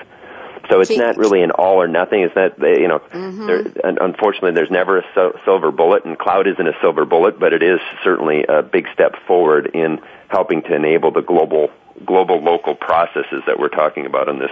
[0.69, 2.21] So it's not really an all or nothing.
[2.21, 3.45] It's not, you know, mm-hmm.
[3.45, 3.63] there,
[4.01, 7.61] unfortunately there's never a so, silver bullet and cloud isn't a silver bullet, but it
[7.61, 11.69] is certainly a big step forward in helping to enable the global,
[12.05, 14.51] global local processes that we're talking about on this,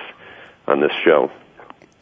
[0.67, 1.31] on this show.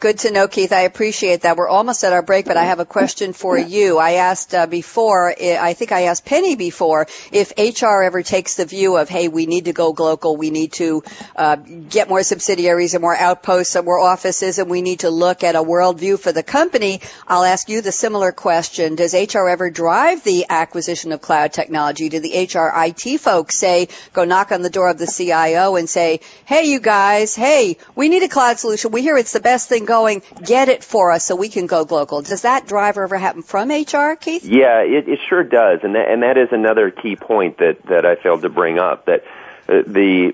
[0.02, 0.72] Good to know, Keith.
[0.72, 1.56] I appreciate that.
[1.56, 3.98] We're almost at our break, but I have a question for you.
[3.98, 8.64] I asked uh, before, I think I asked Penny before, if HR ever takes the
[8.64, 11.04] view of, hey, we need to go global, we need to
[11.36, 15.44] uh, get more subsidiaries and more outposts and more offices, and we need to look
[15.44, 17.00] at a world view for the company.
[17.28, 18.96] I'll ask you the similar question.
[18.96, 22.08] Does HR ever drive the acquisition of cloud technology?
[22.08, 25.88] Do the HR IT folks say, go knock on the door of the CIO and
[25.88, 28.90] say, hey, you guys, hey, we need a cloud solution.
[28.90, 31.84] We hear it's the best thing going, get it for us so we can go
[31.84, 32.22] global.
[32.22, 34.44] Does that driver ever happen from HR, Keith?
[34.44, 38.06] Yeah, it, it sure does, and that, and that is another key point that that
[38.06, 39.04] I failed to bring up.
[39.04, 39.24] That
[39.68, 40.32] uh, the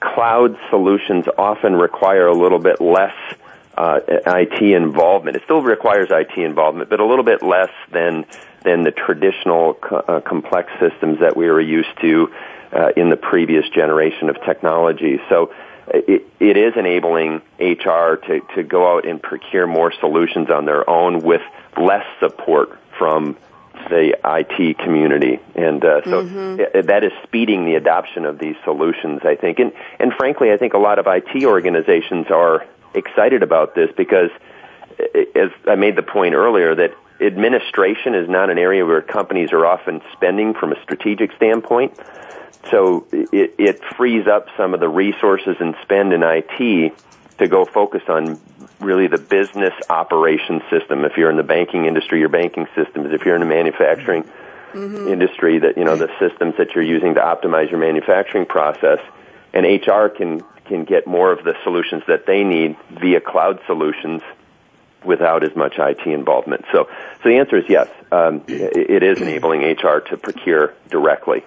[0.00, 3.14] cloud solutions often require a little bit less
[3.76, 5.36] uh, IT involvement.
[5.36, 8.24] It still requires IT involvement, but a little bit less than
[8.62, 12.32] than the traditional co- uh, complex systems that we were used to
[12.72, 15.20] uh, in the previous generation of technology.
[15.28, 15.52] So
[15.88, 20.88] it, it is enabling HR to, to go out and procure more solutions on their
[20.88, 21.42] own with
[21.76, 23.36] less support from
[23.90, 26.60] the IT community, and uh, so mm-hmm.
[26.60, 29.20] it, that is speeding the adoption of these solutions.
[29.24, 33.74] I think, and and frankly, I think a lot of IT organizations are excited about
[33.74, 34.30] this because,
[35.34, 39.66] as I made the point earlier, that administration is not an area where companies are
[39.66, 41.98] often spending from a strategic standpoint.
[42.70, 46.92] So it, it frees up some of the resources and spend in IT
[47.38, 48.40] to go focus on
[48.80, 51.04] really the business operation system.
[51.04, 53.12] If you're in the banking industry, your banking systems.
[53.12, 54.24] If you're in the manufacturing
[54.72, 55.08] mm-hmm.
[55.08, 59.00] industry, that you know the systems that you're using to optimize your manufacturing process.
[59.52, 64.22] And HR can can get more of the solutions that they need via cloud solutions
[65.04, 66.64] without as much IT involvement.
[66.72, 66.88] So,
[67.22, 67.88] so the answer is yes.
[68.10, 71.44] Um, it is enabling HR to procure directly.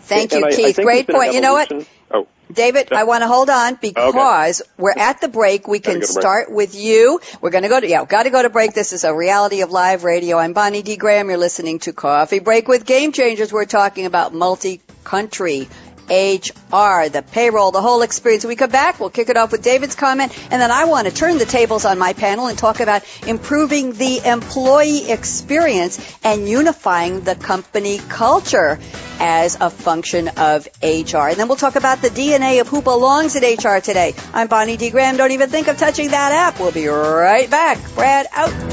[0.00, 0.76] Thank you, And I- I Keith.
[0.76, 1.34] think Great point.
[1.34, 1.72] You know what?
[2.10, 2.26] Oh.
[2.52, 5.66] David, I want to hold on because we're at the break.
[5.66, 6.08] We can to break.
[6.10, 7.18] start with you.
[7.40, 8.74] We're going to go to, yeah, got to go to break.
[8.74, 10.36] This is a reality of live radio.
[10.36, 10.96] I'm Bonnie D.
[10.96, 11.28] Graham.
[11.30, 13.52] You're listening to Coffee Break with Game Changers.
[13.54, 15.68] We're talking about multi-country
[16.08, 18.44] HR, the payroll, the whole experience.
[18.44, 21.06] When we come back, we'll kick it off with David's comment, and then I want
[21.08, 26.48] to turn the tables on my panel and talk about improving the employee experience and
[26.48, 28.78] unifying the company culture
[29.20, 31.28] as a function of HR.
[31.28, 34.14] And then we'll talk about the DNA of who belongs in HR today.
[34.32, 34.90] I'm Bonnie D.
[34.90, 35.16] Graham.
[35.16, 36.58] Don't even think of touching that app.
[36.58, 37.78] We'll be right back.
[37.94, 38.72] Brad out.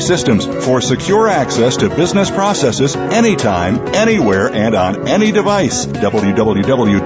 [0.00, 5.86] systems for secure access to business processes anytime, anywhere, and on any device.
[5.86, 7.04] www.sap.com.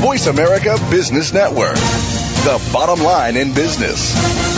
[0.00, 1.74] Voice America Business Network.
[1.74, 4.57] The bottom line in business.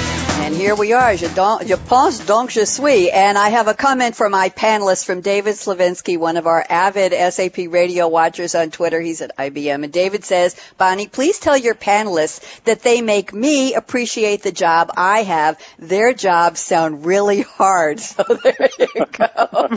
[0.33, 1.15] And here we are.
[1.15, 3.09] Je, don, je pense donc je suis.
[3.11, 7.13] And I have a comment from my panelist from David Slavinsky, one of our avid
[7.33, 9.01] SAP radio watchers on Twitter.
[9.01, 9.83] He's at IBM.
[9.83, 14.91] And David says, Bonnie, please tell your panelists that they make me appreciate the job
[14.95, 15.59] I have.
[15.79, 17.99] Their jobs sound really hard.
[18.11, 19.69] So there you go.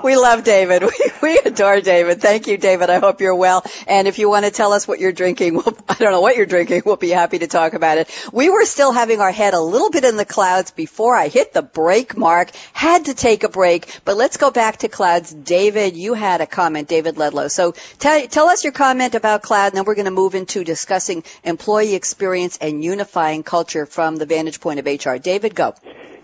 [0.04, 0.82] we love David.
[0.94, 2.20] We, we adore David.
[2.20, 2.90] Thank you, David.
[2.90, 3.64] I hope you're well.
[3.86, 6.36] And if you want to tell us what you're drinking, we'll, I don't know what
[6.36, 6.82] you're drinking.
[6.86, 8.08] We'll be happy to talk about it.
[8.32, 11.52] We were still having our head a little bit in the clouds before I hit
[11.52, 12.50] the break mark.
[12.72, 15.30] Had to take a break, but let's go back to clouds.
[15.30, 17.48] David, you had a comment, David Ludlow.
[17.48, 20.64] So tell, tell us your comment about cloud, and then we're going to move into
[20.64, 25.16] discussing employee experience and unifying culture from the vantage point of HR.
[25.16, 25.74] David, go.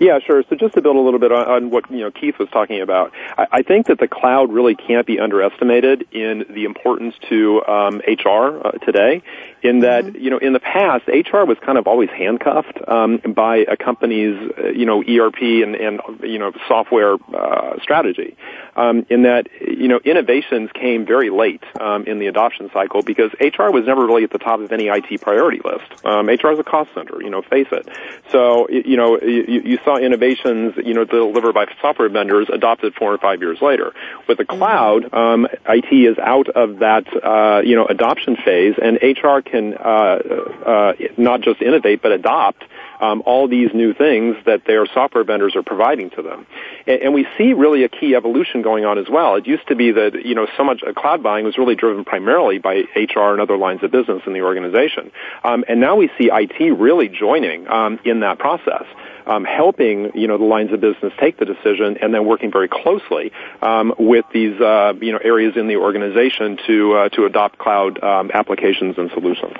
[0.00, 0.42] Yeah, sure.
[0.48, 2.80] So just to build a little bit on, on what you know Keith was talking
[2.80, 7.62] about, I, I think that the cloud really can't be underestimated in the importance to
[7.66, 9.22] um, HR uh, today.
[9.62, 13.58] In that, you know, in the past, HR was kind of always handcuffed um, by
[13.58, 18.38] a company's, uh, you know, ERP and, and you know software uh, strategy.
[18.76, 23.30] Um, in that, you know, innovations came very late um, in the adoption cycle because
[23.38, 26.06] HR was never really at the top of any IT priority list.
[26.06, 27.86] Um, HR is a cost center, you know, face it.
[28.30, 33.12] So, you know, you, you saw innovations, you know, delivered by software vendors adopted four
[33.12, 33.92] or five years later.
[34.28, 38.98] With the cloud, um, IT is out of that, uh, you know, adoption phase, and
[39.02, 40.18] HR can uh,
[40.66, 42.62] uh, not just innovate but adopt
[43.00, 46.46] um, all these new things that their software vendors are providing to them.
[46.86, 49.36] And, and we see really a key evolution going on as well.
[49.36, 52.04] It used to be that, you know, so much uh, cloud buying was really driven
[52.04, 55.10] primarily by HR and other lines of business in the organization.
[55.42, 58.84] Um, and now we see IT really joining um, in that process.
[59.30, 62.68] Um, helping you know the lines of business take the decision, and then working very
[62.68, 63.30] closely
[63.62, 68.02] um, with these uh, you know areas in the organization to uh, to adopt cloud
[68.02, 69.56] um, applications and solutions.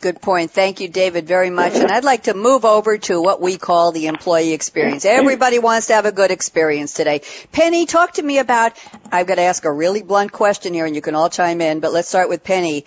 [0.00, 0.50] Good point.
[0.50, 1.74] Thank you, David, very much.
[1.74, 5.04] And I'd like to move over to what we call the employee experience.
[5.04, 7.20] Everybody wants to have a good experience today.
[7.52, 8.72] Penny, talk to me about,
[9.12, 11.80] I've got to ask a really blunt question here and you can all chime in,
[11.80, 12.86] but let's start with Penny.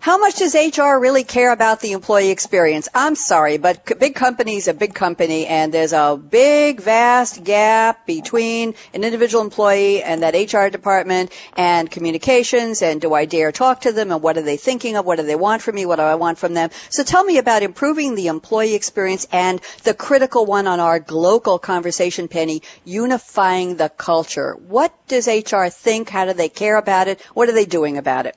[0.00, 2.88] How much does HR really care about the employee experience?
[2.94, 8.74] I'm sorry, but big company's a big company and there's a big, vast gap between
[8.94, 13.92] an individual employee and that HR department and communications and do I dare talk to
[13.92, 15.04] them and what are they thinking of?
[15.04, 15.84] What do they want from me?
[15.84, 16.70] What do I want from them?
[16.90, 21.60] So tell me about improving the employee experience and the critical one on our glocal
[21.60, 24.54] conversation, Penny, unifying the culture.
[24.54, 26.08] What does HR think?
[26.08, 27.20] How do they care about it?
[27.34, 28.36] What are they doing about it?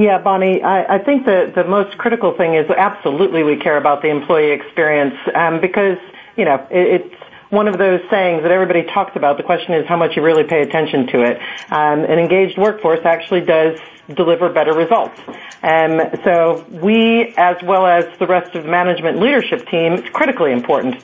[0.00, 4.08] Yeah, Bonnie, I, think the, the most critical thing is absolutely we care about the
[4.08, 5.98] employee experience um, because,
[6.38, 7.14] you know, it, it's
[7.50, 9.36] one of those sayings that everybody talks about.
[9.36, 11.36] The question is how much you really pay attention to it.
[11.70, 13.78] Um, an engaged workforce actually does
[14.14, 15.20] deliver better results.
[15.62, 20.52] Um, so we, as well as the rest of the management leadership team, it's critically
[20.52, 20.96] important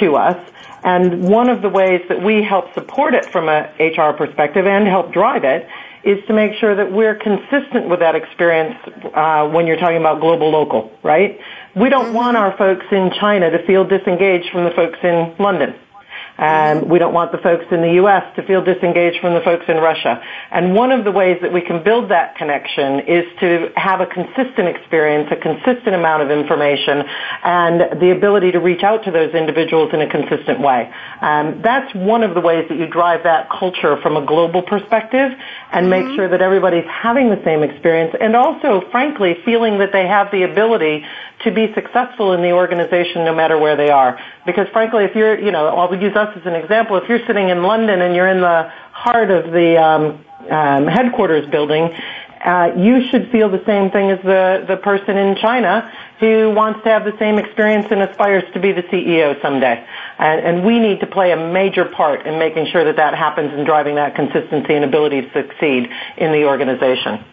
[0.00, 0.38] to us.
[0.84, 4.88] And one of the ways that we help support it from a HR perspective and
[4.88, 5.68] help drive it
[6.04, 8.76] is to make sure that we're consistent with that experience
[9.14, 11.38] uh, when you're talking about global local, right?
[11.76, 12.14] We don't mm-hmm.
[12.14, 15.74] want our folks in China to feel disengaged from the folks in London.
[16.38, 18.22] Um, we don't want the folks in the U.S.
[18.36, 20.22] to feel disengaged from the folks in Russia.
[20.52, 24.06] And one of the ways that we can build that connection is to have a
[24.06, 27.02] consistent experience, a consistent amount of information,
[27.42, 30.92] and the ability to reach out to those individuals in a consistent way.
[31.20, 35.32] Um, that's one of the ways that you drive that culture from a global perspective
[35.72, 36.16] and make mm-hmm.
[36.16, 40.42] sure that everybody's having the same experience and also, frankly, feeling that they have the
[40.42, 41.04] ability
[41.44, 44.18] to be successful in the organization no matter where they are.
[44.46, 46.96] Because frankly, if you're, you know, I'll use us as an example.
[46.96, 51.48] If you're sitting in London and you're in the heart of the um, um, headquarters
[51.50, 51.90] building,
[52.44, 56.82] uh, you should feel the same thing as the the person in China who wants
[56.82, 59.84] to have the same experience and aspires to be the CEO someday.
[60.18, 63.52] And, and we need to play a major part in making sure that that happens
[63.52, 67.24] and driving that consistency and ability to succeed in the organization.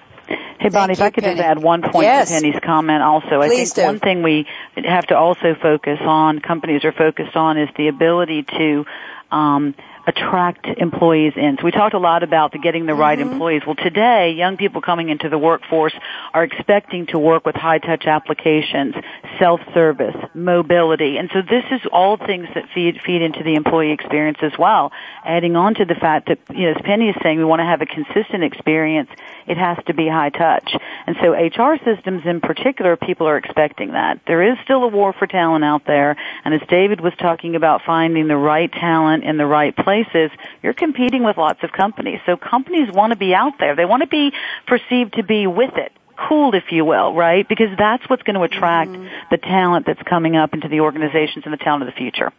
[0.59, 1.35] Hey, Bonnie, if I could Penny.
[1.35, 2.29] just add one point yes.
[2.29, 3.41] to Penny's comment also.
[3.41, 3.83] Please I think do.
[3.83, 4.47] one thing we
[4.83, 8.85] have to also focus on, companies are focused on, is the ability to
[9.31, 9.75] um,
[10.07, 11.57] attract employees in.
[11.57, 13.01] So we talked a lot about the getting the mm-hmm.
[13.01, 13.63] right employees.
[13.65, 15.93] Well, today, young people coming into the workforce
[16.33, 18.95] are expecting to work with high touch applications,
[19.39, 21.17] self-service, mobility.
[21.17, 24.91] And so this is all things that feed, feed into the employee experience as well.
[25.23, 27.65] Adding on to the fact that, you know, as Penny is saying, we want to
[27.65, 29.09] have a consistent experience.
[29.47, 30.75] It has to be high touch.
[31.07, 34.19] And so HR systems in particular, people are expecting that.
[34.27, 36.15] There is still a war for talent out there.
[36.43, 40.31] And as David was talking about finding the right talent in the right place, places,
[40.61, 42.19] you're competing with lots of companies.
[42.25, 43.75] So companies want to be out there.
[43.75, 44.31] They want to be
[44.67, 45.91] perceived to be with it
[46.29, 47.47] cool, if you will, right?
[47.47, 49.05] Because that's what's going to attract mm-hmm.
[49.31, 52.31] the talent that's coming up into the organizations and the talent of the future.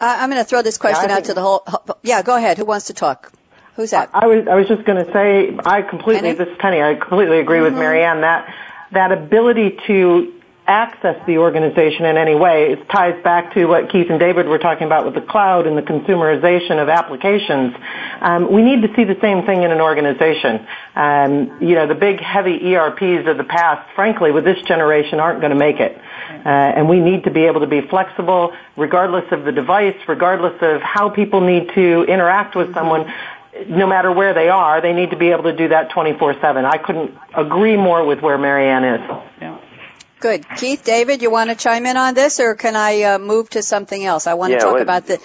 [0.00, 1.64] Uh, I'm going to throw this question yeah, out to the whole.
[2.02, 2.58] Yeah, go ahead.
[2.58, 3.32] Who wants to talk?
[3.76, 4.10] Who's that?
[4.12, 6.34] I, I was I was just going to say I completely Penny?
[6.34, 6.82] this is Penny.
[6.82, 7.64] I completely agree mm-hmm.
[7.64, 8.54] with Marianne that
[8.92, 10.33] that ability to
[10.66, 12.72] access the organization in any way.
[12.72, 15.76] It ties back to what Keith and David were talking about with the cloud and
[15.76, 17.74] the consumerization of applications.
[18.20, 20.66] Um, we need to see the same thing in an organization.
[20.94, 25.40] Um, you know, the big heavy ERPs of the past, frankly, with this generation aren't
[25.40, 25.98] going to make it.
[25.98, 30.56] Uh, and we need to be able to be flexible regardless of the device, regardless
[30.62, 33.12] of how people need to interact with someone
[33.68, 36.64] no matter where they are, they need to be able to do that 24-7.
[36.64, 39.00] I couldn't agree more with where Marianne is.
[39.40, 39.53] Yeah.
[40.24, 40.46] Good.
[40.56, 43.62] Keith, David, you want to chime in on this, or can I uh, move to
[43.62, 44.26] something else?
[44.26, 45.20] I want yeah, to talk well, about the.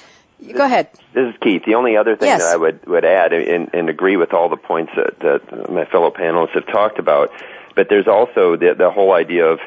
[0.51, 0.89] Go ahead.
[1.13, 1.63] This is Keith.
[1.65, 2.41] The only other thing yes.
[2.41, 5.85] that I would would add, and, and agree with all the points that, that my
[5.85, 7.31] fellow panelists have talked about,
[7.77, 9.59] but there's also the the whole idea of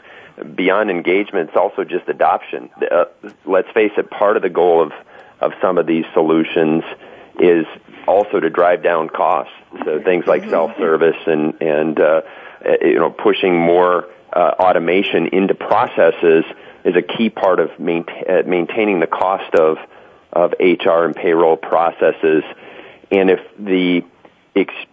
[0.55, 1.49] beyond engagement.
[1.49, 2.69] It's also just adoption.
[2.79, 3.07] Uh,
[3.47, 4.11] let's face it.
[4.11, 4.93] Part of the goal of
[5.41, 6.85] of some of these solutions
[7.41, 7.65] is
[8.07, 9.55] also to drive down costs.
[9.83, 10.51] So things like mm-hmm.
[10.51, 12.21] self service and and uh,
[12.83, 14.09] you know pushing more
[14.39, 16.45] automation into processes
[16.85, 19.79] is a key part of uh, maintaining the cost of
[20.33, 22.43] of HR and payroll processes.
[23.11, 24.03] And if the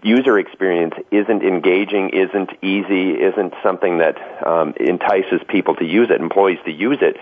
[0.03, 6.21] user experience isn't engaging, isn't easy, isn't something that um, entices people to use it,
[6.21, 7.17] employees to use it,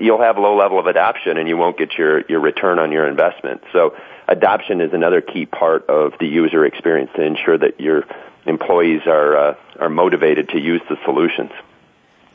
[0.00, 2.92] you'll have a low level of adoption and you won't get your, your return on
[2.92, 3.62] your investment.
[3.72, 8.04] So adoption is another key part of the user experience to ensure that your
[8.46, 11.50] employees are uh, are motivated to use the solutions.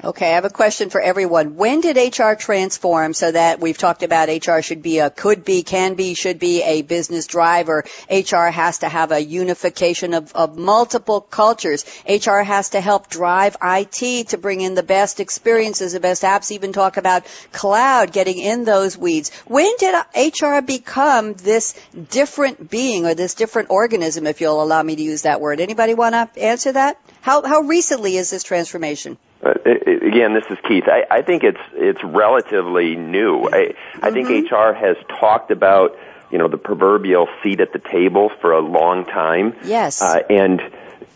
[0.03, 1.57] Okay, I have a question for everyone.
[1.57, 5.61] When did HR transform so that we've talked about HR should be a could be,
[5.61, 7.83] can be, should be a business driver?
[8.09, 11.85] HR has to have a unification of, of multiple cultures.
[12.09, 16.49] HR has to help drive IT to bring in the best experiences, the best apps,
[16.49, 19.29] even talk about cloud, getting in those weeds.
[19.45, 21.75] When did HR become this
[22.09, 25.59] different being or this different organism, if you'll allow me to use that word?
[25.59, 26.99] Anybody want to answer that?
[27.21, 29.19] How, how recently is this transformation?
[29.43, 30.83] Uh, again, this is Keith.
[30.87, 33.43] I, I think it's it's relatively new.
[33.51, 34.85] I, I think HR mm-hmm.
[34.85, 35.97] has talked about
[36.31, 39.55] you know the proverbial seat at the table for a long time.
[39.63, 40.01] Yes.
[40.01, 40.61] Uh, and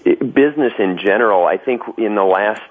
[0.03, 2.61] business in general, I think in the last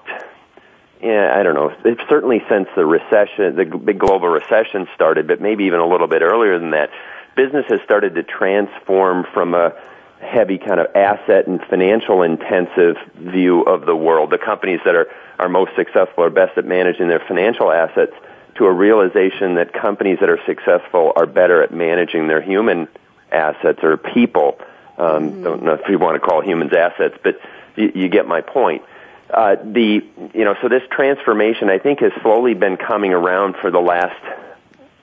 [1.01, 1.75] yeah, I don't know.
[1.83, 6.07] It's certainly since the recession, the big global recession started, but maybe even a little
[6.07, 6.89] bit earlier than that,
[7.35, 9.73] business has started to transform from a
[10.21, 14.29] heavy kind of asset and financial intensive view of the world.
[14.29, 15.07] The companies that are,
[15.39, 18.13] are most successful are best at managing their financial assets
[18.55, 22.87] to a realization that companies that are successful are better at managing their human
[23.31, 24.57] assets or people.
[24.97, 25.43] Um, mm-hmm.
[25.43, 27.39] Don't know if you want to call humans assets, but
[27.75, 28.83] you, you get my point.
[29.29, 33.71] Uh, the you know so this transformation I think has slowly been coming around for
[33.71, 34.21] the last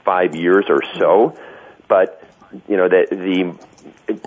[0.05, 1.37] five years or so,
[1.89, 2.23] but
[2.69, 4.19] you know the the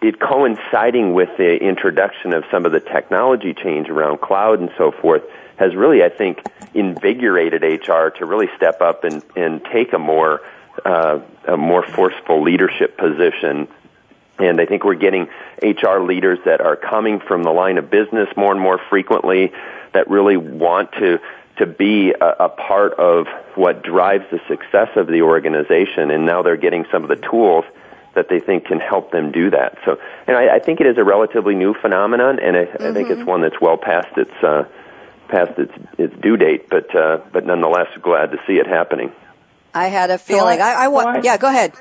[0.00, 4.90] it, coinciding with the introduction of some of the technology change around cloud and so
[4.90, 5.22] forth
[5.56, 6.42] has really, I think,
[6.74, 10.42] invigorated HR to really step up and, and take a more
[10.84, 13.66] uh, a more forceful leadership position.
[14.38, 15.28] And I think we're getting
[15.62, 19.52] HR leaders that are coming from the line of business more and more frequently
[19.94, 21.18] that really want to
[21.56, 26.10] to be a, a part of what drives the success of the organization.
[26.10, 27.64] And now they're getting some of the tools
[28.16, 29.78] that they think can help them do that.
[29.84, 32.82] So, and I, I think it is a relatively new phenomenon, and I, mm-hmm.
[32.82, 33.30] I think it's mm-hmm.
[33.30, 34.64] one that's well past its uh,
[35.28, 39.12] past its its due date, but uh, but nonetheless glad to see it happening.
[39.72, 40.58] I had a feeling.
[40.58, 41.24] So I, I, I want.
[41.24, 41.72] yeah, go ahead,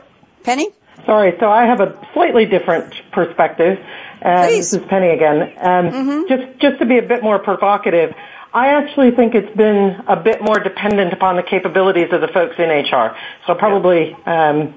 [0.44, 0.70] Penny.
[1.06, 3.80] Sorry, so I have a slightly different perspective.
[4.22, 4.72] Please.
[4.72, 5.42] This is Penny again.
[5.42, 6.22] Um, mm-hmm.
[6.28, 8.14] Just just to be a bit more provocative,
[8.54, 12.56] I actually think it's been a bit more dependent upon the capabilities of the folks
[12.58, 13.16] in HR.
[13.46, 14.74] So probably um,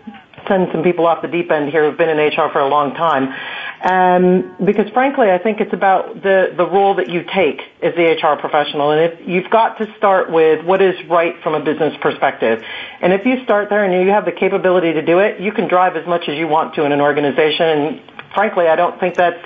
[0.48, 2.94] send some people off the deep end here who've been in HR for a long
[2.94, 3.28] time.
[3.80, 8.18] Um, because frankly, I think it's about the, the role that you take as the
[8.20, 8.90] HR professional.
[8.90, 12.62] And if you've got to start with what is right from a business perspective.
[13.00, 15.68] And if you start there and you have the capability to do it, you can
[15.68, 17.66] drive as much as you want to in an organization.
[17.66, 18.02] And
[18.34, 19.44] frankly, I don't think that's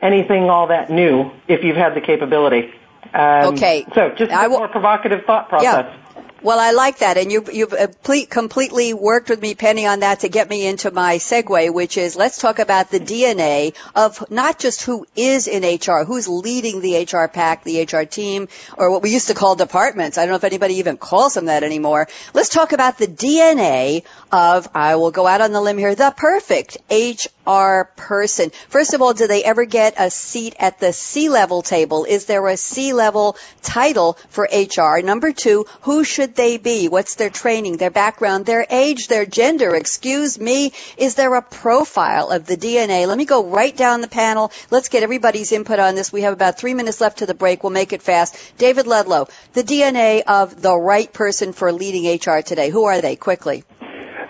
[0.00, 2.72] anything all that new if you've had the capability.
[3.14, 3.84] Um, okay.
[3.94, 5.86] So just a w- more provocative thought process.
[5.88, 6.01] Yeah.
[6.42, 7.86] Well, I like that, and you've you've uh,
[8.28, 12.16] completely worked with me, Penny, on that to get me into my segue, which is
[12.16, 16.96] let's talk about the DNA of not just who is in HR, who's leading the
[17.04, 20.18] HR pack, the HR team, or what we used to call departments.
[20.18, 22.08] I don't know if anybody even calls them that anymore.
[22.34, 24.68] Let's talk about the DNA of.
[24.74, 25.94] I will go out on the limb here.
[25.94, 28.50] The perfect HR person.
[28.68, 32.04] First of all, do they ever get a seat at the C level table?
[32.04, 35.00] Is there a C level title for HR?
[35.02, 36.88] Number two, who should they be?
[36.88, 39.74] What's their training, their background, their age, their gender?
[39.74, 40.72] Excuse me.
[40.96, 43.06] Is there a profile of the DNA?
[43.06, 44.52] Let me go right down the panel.
[44.70, 46.12] Let's get everybody's input on this.
[46.12, 47.62] We have about three minutes left to the break.
[47.62, 48.36] We'll make it fast.
[48.58, 52.70] David Ludlow, the DNA of the right person for leading HR today.
[52.70, 53.16] Who are they?
[53.16, 53.64] Quickly.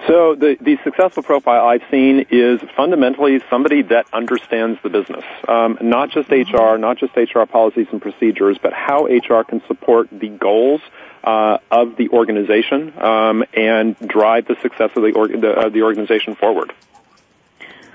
[0.07, 5.79] So the, the successful profile I've seen is fundamentally somebody that understands the business, um,
[5.81, 10.29] not just HR, not just HR policies and procedures, but how HR can support the
[10.29, 10.81] goals
[11.23, 15.83] uh, of the organization um, and drive the success of the, org- the, uh, the
[15.83, 16.73] organization forward.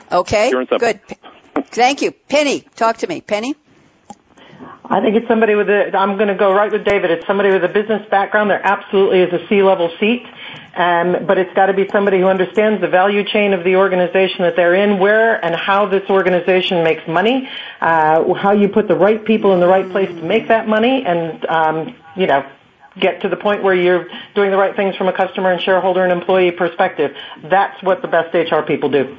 [0.09, 1.01] Okay, good.
[1.71, 2.11] Thank you.
[2.11, 3.19] Penny, talk to me.
[3.19, 3.55] Penny?
[4.89, 7.11] I think it's somebody with a, I'm going to go right with David.
[7.11, 8.49] It's somebody with a business background.
[8.49, 10.25] There absolutely is a C-level seat.
[10.75, 14.43] Um, but it's got to be somebody who understands the value chain of the organization
[14.43, 17.49] that they're in, where and how this organization makes money,
[17.81, 21.03] uh, how you put the right people in the right place to make that money,
[21.03, 22.47] and um, you know
[22.99, 26.03] get to the point where you're doing the right things from a customer and shareholder
[26.03, 27.15] and employee perspective.
[27.43, 29.17] That's what the best HR people do.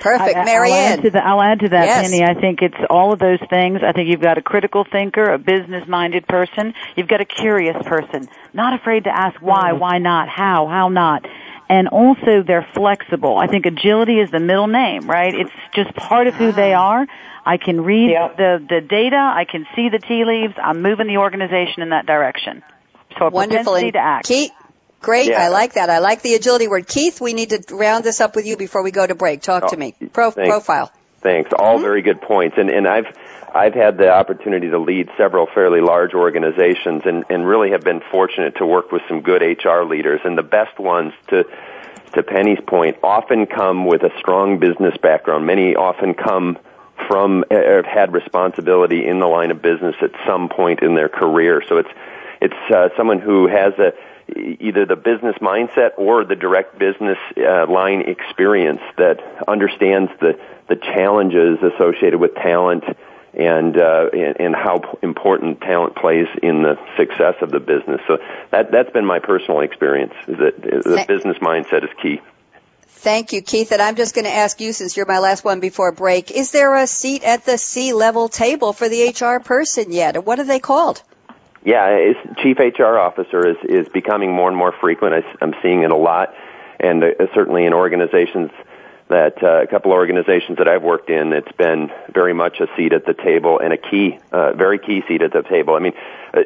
[0.00, 0.74] Perfect, Marianne.
[0.74, 2.10] I'll add to, the, I'll add to that, yes.
[2.10, 2.24] Penny.
[2.24, 3.80] I think it's all of those things.
[3.86, 6.74] I think you've got a critical thinker, a business-minded person.
[6.96, 9.80] You've got a curious person, not afraid to ask why, mm-hmm.
[9.80, 11.26] why not, how, how not.
[11.68, 13.38] And also they're flexible.
[13.38, 15.34] I think agility is the middle name, right?
[15.34, 16.88] It's just part of who they ah.
[16.88, 17.06] are.
[17.44, 18.36] I can read yep.
[18.36, 19.16] the, the data.
[19.16, 20.54] I can see the tea leaves.
[20.62, 22.62] I'm moving the organization in that direction.
[23.18, 23.72] So a Wonderful.
[23.72, 24.26] propensity to act.
[25.02, 25.28] Great.
[25.28, 25.42] Yeah.
[25.42, 25.90] I like that.
[25.90, 26.86] I like the agility word.
[26.86, 29.42] Keith, we need to round this up with you before we go to break.
[29.42, 29.94] Talk oh, to me.
[30.12, 30.48] Pro- thanks.
[30.48, 30.92] profile.
[31.20, 31.50] Thanks.
[31.56, 31.82] All mm-hmm.
[31.84, 32.56] very good points.
[32.58, 33.06] And, and I've,
[33.54, 38.00] I've had the opportunity to lead several fairly large organizations and, and really have been
[38.10, 40.20] fortunate to work with some good HR leaders.
[40.24, 41.44] And the best ones to,
[42.14, 45.46] to Penny's point often come with a strong business background.
[45.46, 46.58] Many often come
[47.08, 51.62] from, have had responsibility in the line of business at some point in their career.
[51.68, 51.90] So it's,
[52.40, 53.92] it's uh, someone who has a
[54.28, 60.76] either the business mindset or the direct business uh, line experience that understands the the
[60.76, 62.84] challenges associated with talent
[63.34, 68.00] and uh, and, and how important talent plays in the success of the business.
[68.06, 68.18] So
[68.50, 70.14] that that's been my personal experience.
[70.28, 72.20] Is that the business mindset is key.
[72.86, 73.72] Thank you, Keith.
[73.72, 76.52] And I'm just going to ask you, since you're my last one before break, is
[76.52, 80.24] there a seat at the C level table for the HR person yet?
[80.24, 81.02] What are they called?
[81.64, 85.14] Yeah, chief HR officer is is becoming more and more frequent.
[85.14, 86.34] I, am seeing it a lot,
[86.80, 88.50] and uh, certainly in organizations
[89.08, 92.66] that uh, a couple of organizations that I've worked in, it's been very much a
[92.76, 95.74] seat at the table and a key, uh, very key seat at the table.
[95.74, 95.92] I mean,
[96.34, 96.42] uh,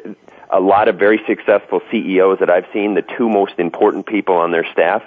[0.49, 4.51] a lot of very successful CEOs that I've seen, the two most important people on
[4.51, 5.01] their staff,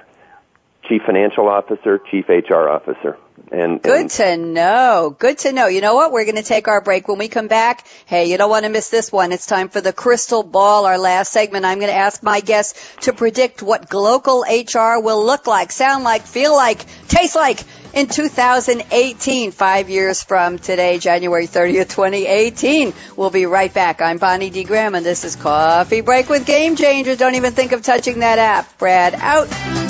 [0.90, 3.16] chief financial officer, chief HR officer.
[3.52, 5.16] And, Good and to know.
[5.18, 5.66] Good to know.
[5.68, 6.12] You know what?
[6.12, 7.08] We're going to take our break.
[7.08, 9.32] When we come back, hey, you don't want to miss this one.
[9.32, 11.64] It's time for the crystal ball, our last segment.
[11.64, 16.04] I'm going to ask my guests to predict what global HR will look like, sound
[16.04, 17.60] like, feel like, taste like
[17.94, 22.92] in 2018, five years from today, January 30th, 2018.
[23.16, 24.02] We'll be right back.
[24.02, 24.64] I'm Bonnie D.
[24.64, 27.16] Graham, and this is Coffee Break with Game Changers.
[27.16, 28.78] Don't even think of touching that app.
[28.78, 29.89] Brad, out.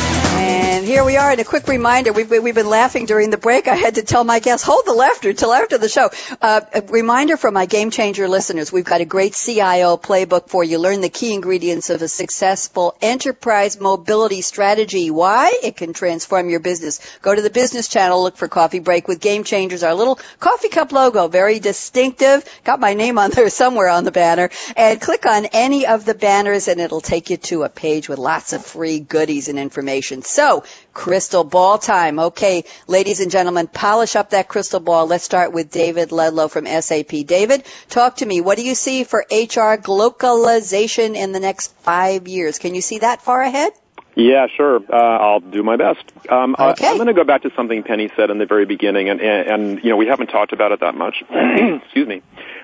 [0.91, 1.31] Here we are.
[1.31, 3.69] And a quick reminder: we've we've been laughing during the break.
[3.69, 6.09] I had to tell my guests hold the laughter till after the show.
[6.41, 10.65] Uh, a reminder for my game changer listeners: we've got a great CIO playbook for
[10.65, 10.79] you.
[10.79, 15.09] Learn the key ingredients of a successful enterprise mobility strategy.
[15.11, 16.99] Why it can transform your business.
[17.21, 18.23] Go to the business channel.
[18.23, 19.83] Look for Coffee Break with Game Changers.
[19.83, 22.43] Our little coffee cup logo, very distinctive.
[22.65, 24.49] Got my name on there somewhere on the banner.
[24.75, 28.19] And click on any of the banners, and it'll take you to a page with
[28.19, 30.21] lots of free goodies and information.
[30.23, 32.19] So crystal ball time.
[32.19, 35.07] Okay, ladies and gentlemen, polish up that crystal ball.
[35.07, 37.25] Let's start with David Ludlow from SAP.
[37.25, 38.41] David, talk to me.
[38.41, 42.59] What do you see for HR globalization in the next five years?
[42.59, 43.73] Can you see that far ahead?
[44.15, 44.81] Yeah, sure.
[44.91, 46.03] Uh, I'll do my best.
[46.29, 46.85] Um, okay.
[46.85, 49.21] I, am going to go back to something Penny said in the very beginning, and,
[49.21, 51.23] and, and you know we haven't talked about it that much.
[51.29, 52.21] Excuse me.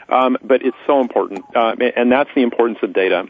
[0.09, 3.27] Um, but it's so important, uh, and that's the importance of data.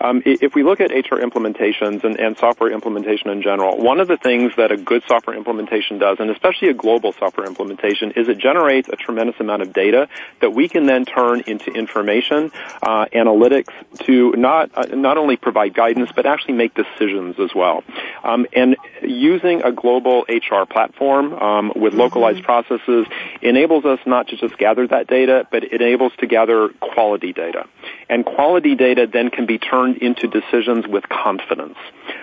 [0.00, 4.08] Um, if we look at HR implementations and, and, software implementation in general, one of
[4.08, 8.28] the things that a good software implementation does, and especially a global software implementation, is
[8.28, 10.08] it generates a tremendous amount of data
[10.40, 12.50] that we can then turn into information,
[12.82, 13.72] uh, analytics
[14.04, 17.82] to not uh, not only provide guidance but actually make decisions as well.
[18.24, 23.06] Um, and using a global HR platform um, with localized processes
[23.42, 27.66] enables us not to just gather that data, but it enables to gather quality data.
[28.08, 31.76] And quality data then can be turned into decisions with confidence.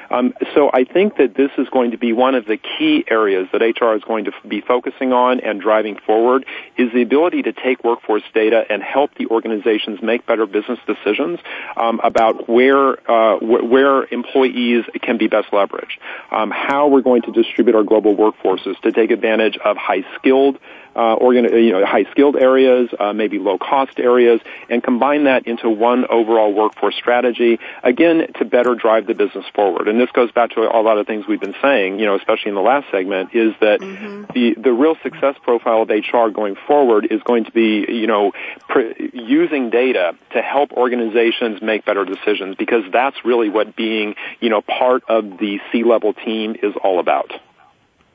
[0.09, 3.47] Um, so I think that this is going to be one of the key areas
[3.51, 6.45] that HR is going to be focusing on and driving forward
[6.77, 11.39] is the ability to take workforce data and help the organizations make better business decisions
[11.75, 15.97] um, about where uh, wh- where employees can be best leveraged,
[16.31, 20.57] um, how we're going to distribute our global workforces to take advantage of high skilled
[20.97, 25.45] uh, organ- you know, high skilled areas, uh, maybe low cost areas, and combine that
[25.45, 29.87] into one overall workforce strategy, again, to better drive the business forward.
[29.97, 32.55] This goes back to a lot of things we've been saying, you know, especially in
[32.55, 34.25] the last segment, is that mm-hmm.
[34.33, 38.31] the, the real success profile of HR going forward is going to be, you know,
[38.69, 44.49] pr- using data to help organizations make better decisions because that's really what being, you
[44.49, 47.31] know, part of the C-level team is all about.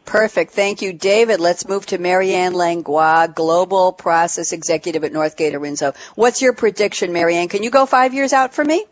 [0.04, 0.52] Perfect.
[0.52, 1.40] Thank you, David.
[1.40, 5.96] Let's move to Marianne Langlois, Global Process Executive at Northgate Arinso.
[6.16, 7.48] What's your prediction, Marianne?
[7.48, 8.84] Can you go five years out for me?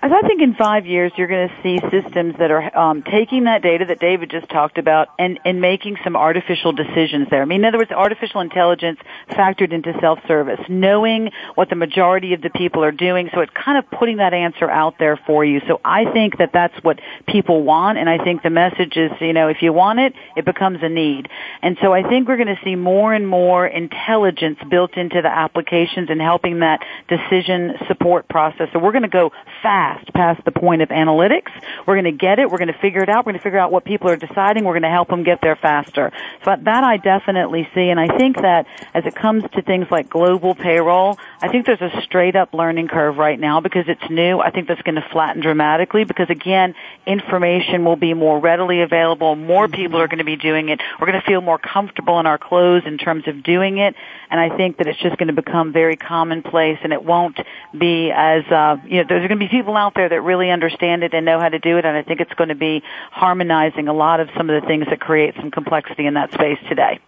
[0.00, 3.62] I think in five years you're going to see systems that are um, taking that
[3.62, 7.42] data that David just talked about and, and making some artificial decisions there.
[7.42, 12.42] I mean, in other words, artificial intelligence factored into self-service, knowing what the majority of
[12.42, 15.60] the people are doing, so it's kind of putting that answer out there for you.
[15.66, 19.32] So I think that that's what people want, and I think the message is, you
[19.32, 21.28] know, if you want it, it becomes a need.
[21.60, 25.28] And so I think we're going to see more and more intelligence built into the
[25.28, 28.68] applications and helping that decision support process.
[28.72, 31.50] So we're going to go fast past the point of analytics.
[31.86, 32.50] We're going to get it.
[32.50, 33.24] We're going to figure it out.
[33.24, 34.64] We're going to figure out what people are deciding.
[34.64, 36.12] We're going to help them get there faster.
[36.44, 37.88] So that I definitely see.
[37.88, 41.80] And I think that as it comes to things like global payroll, I think there's
[41.80, 44.40] a straight up learning curve right now because it's new.
[44.40, 46.74] I think that's going to flatten dramatically because again,
[47.06, 49.36] information will be more readily available.
[49.36, 50.80] More people are going to be doing it.
[51.00, 53.94] We're going to feel more comfortable in our clothes in terms of doing it.
[54.30, 57.38] And I think that it's just going to become very commonplace and it won't
[57.76, 61.02] be as, uh, you know, there's going to be people out there that really understand
[61.02, 61.84] it and know how to do it.
[61.84, 64.86] And I think it's going to be harmonizing a lot of some of the things
[64.90, 67.00] that create some complexity in that space today.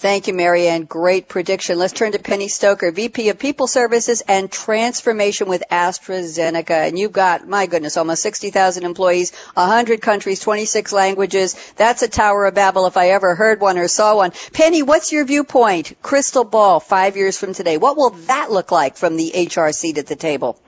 [0.00, 0.84] Thank you, Marianne.
[0.84, 1.78] Great prediction.
[1.78, 6.88] Let's turn to Penny Stoker, VP of People Services and Transformation with AstraZeneca.
[6.88, 11.54] And you've got, my goodness, almost 60,000 employees, 100 countries, 26 languages.
[11.76, 14.32] That's a Tower of Babel if I ever heard one or saw one.
[14.54, 15.92] Penny, what's your viewpoint?
[16.00, 17.76] Crystal ball, five years from today.
[17.76, 20.58] What will that look like from the HR seat at the table?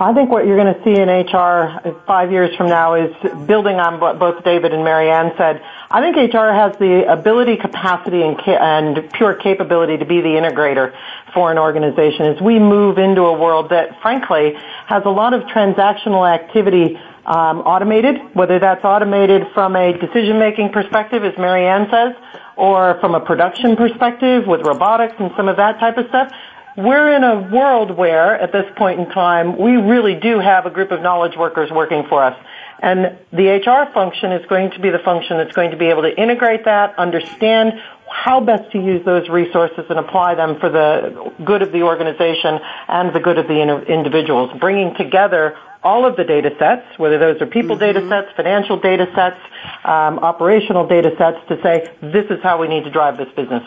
[0.00, 3.12] I think what you're going to see in HR five years from now is
[3.46, 5.60] building on what both David and Marianne said.
[5.90, 10.28] I think HR has the ability, capacity, and, ca- and pure capability to be the
[10.28, 10.94] integrator
[11.34, 14.54] for an organization as we move into a world that, frankly,
[14.86, 16.96] has a lot of transactional activity
[17.26, 22.14] um, automated, whether that's automated from a decision-making perspective, as Marianne says,
[22.54, 26.32] or from a production perspective with robotics and some of that type of stuff
[26.78, 30.70] we're in a world where, at this point in time, we really do have a
[30.70, 32.38] group of knowledge workers working for us.
[32.80, 36.02] And the HR function is going to be the function that's going to be able
[36.02, 37.72] to integrate that, understand
[38.08, 42.60] how best to use those resources and apply them for the good of the organization
[42.86, 43.58] and the good of the
[43.88, 47.98] individuals, bringing together all of the data sets, whether those are people mm-hmm.
[47.98, 49.40] data sets, financial data sets,
[49.84, 53.64] um, operational data sets, to say this is how we need to drive this business.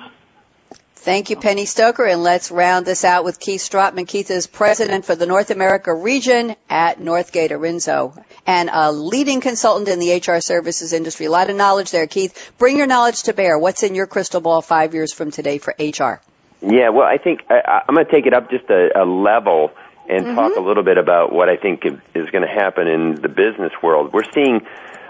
[1.04, 4.08] Thank you, Penny Stoker, and let's round this out with Keith Strodtman.
[4.08, 9.90] Keith is president for the North America region at Northgate Arinso and a leading consultant
[9.90, 11.26] in the HR services industry.
[11.26, 12.52] A lot of knowledge there, Keith.
[12.60, 13.58] Bring your knowledge to bear.
[13.58, 16.22] What's in your crystal ball five years from today for HR?
[16.62, 19.72] Yeah, well, I think I, I'm going to take it up just a, a level
[20.08, 20.36] and mm-hmm.
[20.36, 23.72] talk a little bit about what I think is going to happen in the business
[23.82, 24.14] world.
[24.14, 24.62] We're seeing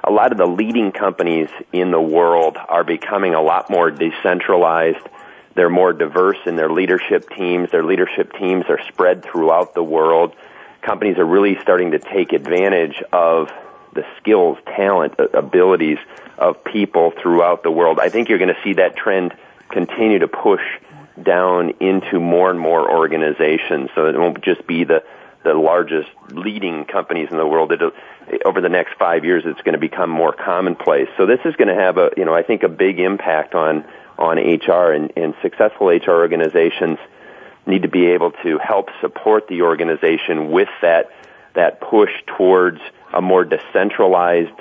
[0.06, 5.06] a lot of the leading companies in the world are becoming a lot more decentralized
[5.56, 7.72] they're more diverse in their leadership teams.
[7.72, 10.34] Their leadership teams are spread throughout the world.
[10.82, 13.52] Companies are really starting to take advantage of
[13.94, 15.98] the skills, talent, abilities
[16.38, 18.00] of people throughout the world.
[18.00, 19.36] I think you're going to see that trend
[19.70, 20.64] continue to push
[21.22, 23.90] down into more and more organizations.
[23.94, 25.04] So it won't just be the
[25.44, 27.72] the largest leading companies in the world.
[27.72, 27.92] It'll,
[28.46, 31.08] over the next five years, it's going to become more commonplace.
[31.18, 33.84] So this is going to have a, you know, I think a big impact on
[34.22, 37.00] on HR and, and successful HR organizations
[37.66, 41.12] need to be able to help support the organization with that
[41.54, 42.80] that push towards
[43.14, 44.54] a more decentralized,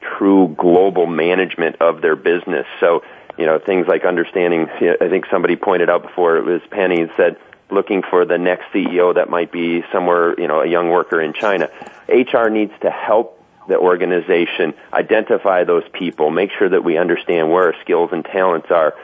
[0.00, 2.66] true global management of their business.
[2.80, 3.04] So,
[3.38, 4.68] you know, things like understanding.
[4.68, 7.36] I think somebody pointed out before it was Penny said
[7.70, 11.32] looking for the next CEO that might be somewhere, you know, a young worker in
[11.32, 11.68] China.
[12.08, 17.64] HR needs to help the organization, identify those people, make sure that we understand where
[17.64, 18.94] our skills and talents are,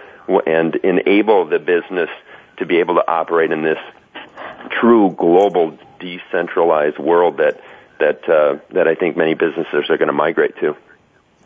[0.47, 2.11] and enable the business
[2.59, 3.79] to be able to operate in this
[4.81, 7.61] true global decentralized world that
[7.99, 10.77] that uh, that I think many businesses are going to migrate to.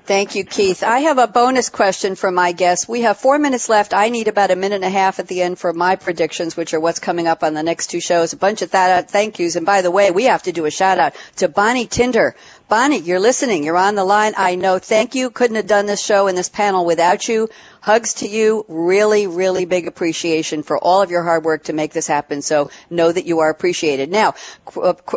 [0.06, 0.82] Thank you, Keith.
[0.82, 2.86] I have a bonus question for my guests.
[2.86, 3.94] We have four minutes left.
[3.94, 6.74] I need about a minute and a half at the end for my predictions, which
[6.74, 8.34] are what's coming up on the next two shows.
[8.34, 9.56] A bunch of that thank yous.
[9.56, 12.36] And by the way, we have to do a shout out to Bonnie Tinder.
[12.68, 13.64] Bonnie, you're listening.
[13.64, 14.34] You're on the line.
[14.36, 14.78] I know.
[14.78, 15.30] Thank you.
[15.30, 17.48] Couldn't have done this show and this panel without you.
[17.80, 18.64] Hugs to you.
[18.68, 22.42] Really, really big appreciation for all of your hard work to make this happen.
[22.42, 24.10] So know that you are appreciated.
[24.10, 24.34] Now,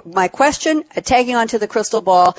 [0.05, 2.38] my question, tagging onto the crystal ball,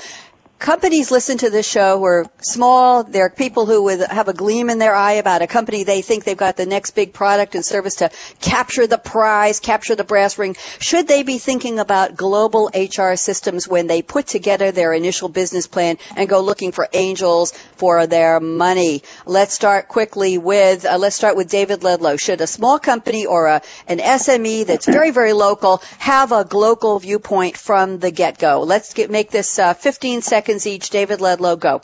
[0.59, 3.03] companies listen to this show who are small.
[3.03, 6.37] They're people who have a gleam in their eye about a company they think they've
[6.37, 10.57] got the next big product and service to capture the prize, capture the brass ring.
[10.79, 15.65] Should they be thinking about global HR systems when they put together their initial business
[15.65, 19.03] plan and go looking for angels for their money?
[19.25, 22.17] Let's start quickly with, uh, let's start with David Ludlow.
[22.17, 26.99] Should a small company or a, an SME that's very, very local have a global
[26.99, 28.63] viewpoint from the get-go?
[28.63, 30.89] Let's get, make this uh, 15 seconds seconds each.
[30.89, 31.81] David Ludlow, go.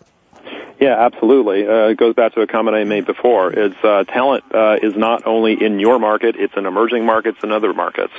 [0.80, 1.66] Yeah, absolutely.
[1.66, 3.50] Uh, it goes back to a comment I made before.
[3.54, 7.54] It's uh, talent uh, is not only in your market; it's in emerging markets and
[7.54, 8.12] other markets.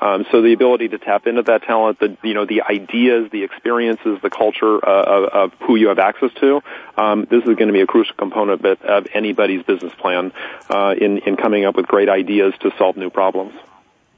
[0.00, 3.42] Um, so the ability to tap into that talent, the you know the ideas, the
[3.42, 6.60] experiences, the culture uh, of, of who you have access to,
[6.96, 10.32] um, this is going to be a crucial component of anybody's business plan
[10.70, 13.54] uh, in in coming up with great ideas to solve new problems.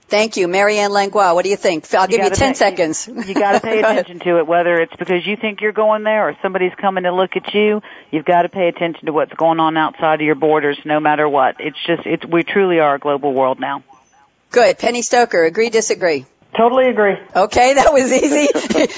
[0.08, 0.46] Thank you.
[0.46, 1.92] Marianne Langlois, what do you think?
[1.92, 3.08] I'll give you, you 10 pay, seconds.
[3.08, 6.04] You, you got to pay attention to it, whether it's because you think you're going
[6.04, 7.80] there or somebody's coming to look at you.
[8.12, 11.28] You've got to pay attention to what's going on outside of your borders no matter
[11.28, 11.56] what.
[11.58, 13.82] It's just, it's, we truly are a global world now.
[14.50, 14.78] Good.
[14.78, 16.24] Penny Stoker, agree, disagree?
[16.56, 17.16] Totally agree.
[17.34, 18.48] Okay, that was easy.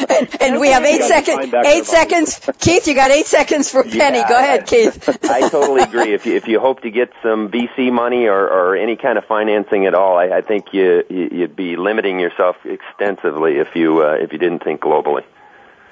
[0.08, 1.52] and, and we have eight seconds.
[1.52, 2.40] Eight seconds.
[2.60, 4.18] Keith, you got eight seconds for Penny.
[4.18, 5.08] Yeah, Go ahead, Keith.
[5.24, 6.14] I totally agree.
[6.14, 9.24] If you if you hope to get some VC money or, or any kind of
[9.24, 14.16] financing at all, I, I think you, you'd be limiting yourself extensively if you uh,
[14.20, 15.24] if you didn't think globally.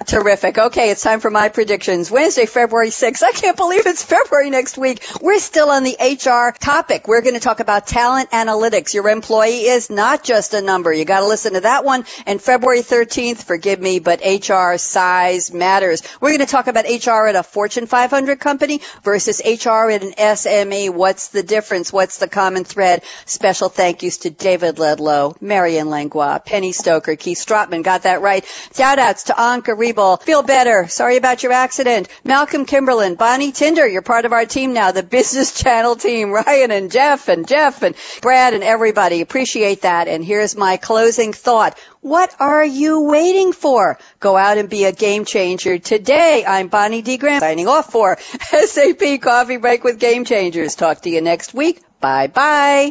[0.04, 0.58] Terrific.
[0.58, 2.10] Okay, it's time for my predictions.
[2.10, 3.22] Wednesday, February 6th.
[3.22, 5.04] I can't believe it's February next week.
[5.22, 7.08] We're still on the HR topic.
[7.08, 8.92] We're going to talk about talent analytics.
[8.92, 10.92] Your employee is not just a number.
[10.92, 12.04] You got to listen to that one.
[12.26, 16.02] And February 13th, forgive me, but HR size matters.
[16.20, 20.12] We're going to talk about HR at a Fortune 500 company versus HR at an
[20.12, 20.90] SME.
[20.90, 21.90] What's the difference?
[21.92, 23.02] What's the common thread?
[23.24, 27.82] Special thank yous to David Ludlow, Marianne Langlois, Penny Stoker, Keith Strodtman.
[27.82, 28.44] Got that right.
[28.74, 29.76] Shout outs to Anka
[30.16, 30.88] Feel better.
[30.88, 32.08] Sorry about your accident.
[32.24, 36.30] Malcolm Kimberlin, Bonnie Tinder, you're part of our team now, the Business Channel team.
[36.30, 39.20] Ryan and Jeff and Jeff and Brad and everybody.
[39.20, 40.08] Appreciate that.
[40.08, 41.78] And here's my closing thought.
[42.00, 43.98] What are you waiting for?
[44.20, 46.44] Go out and be a game changer today.
[46.46, 47.16] I'm Bonnie D.
[47.16, 50.76] Graham signing off for SAP Coffee Break with Game Changers.
[50.76, 51.82] Talk to you next week.
[52.00, 52.90] Bye bye.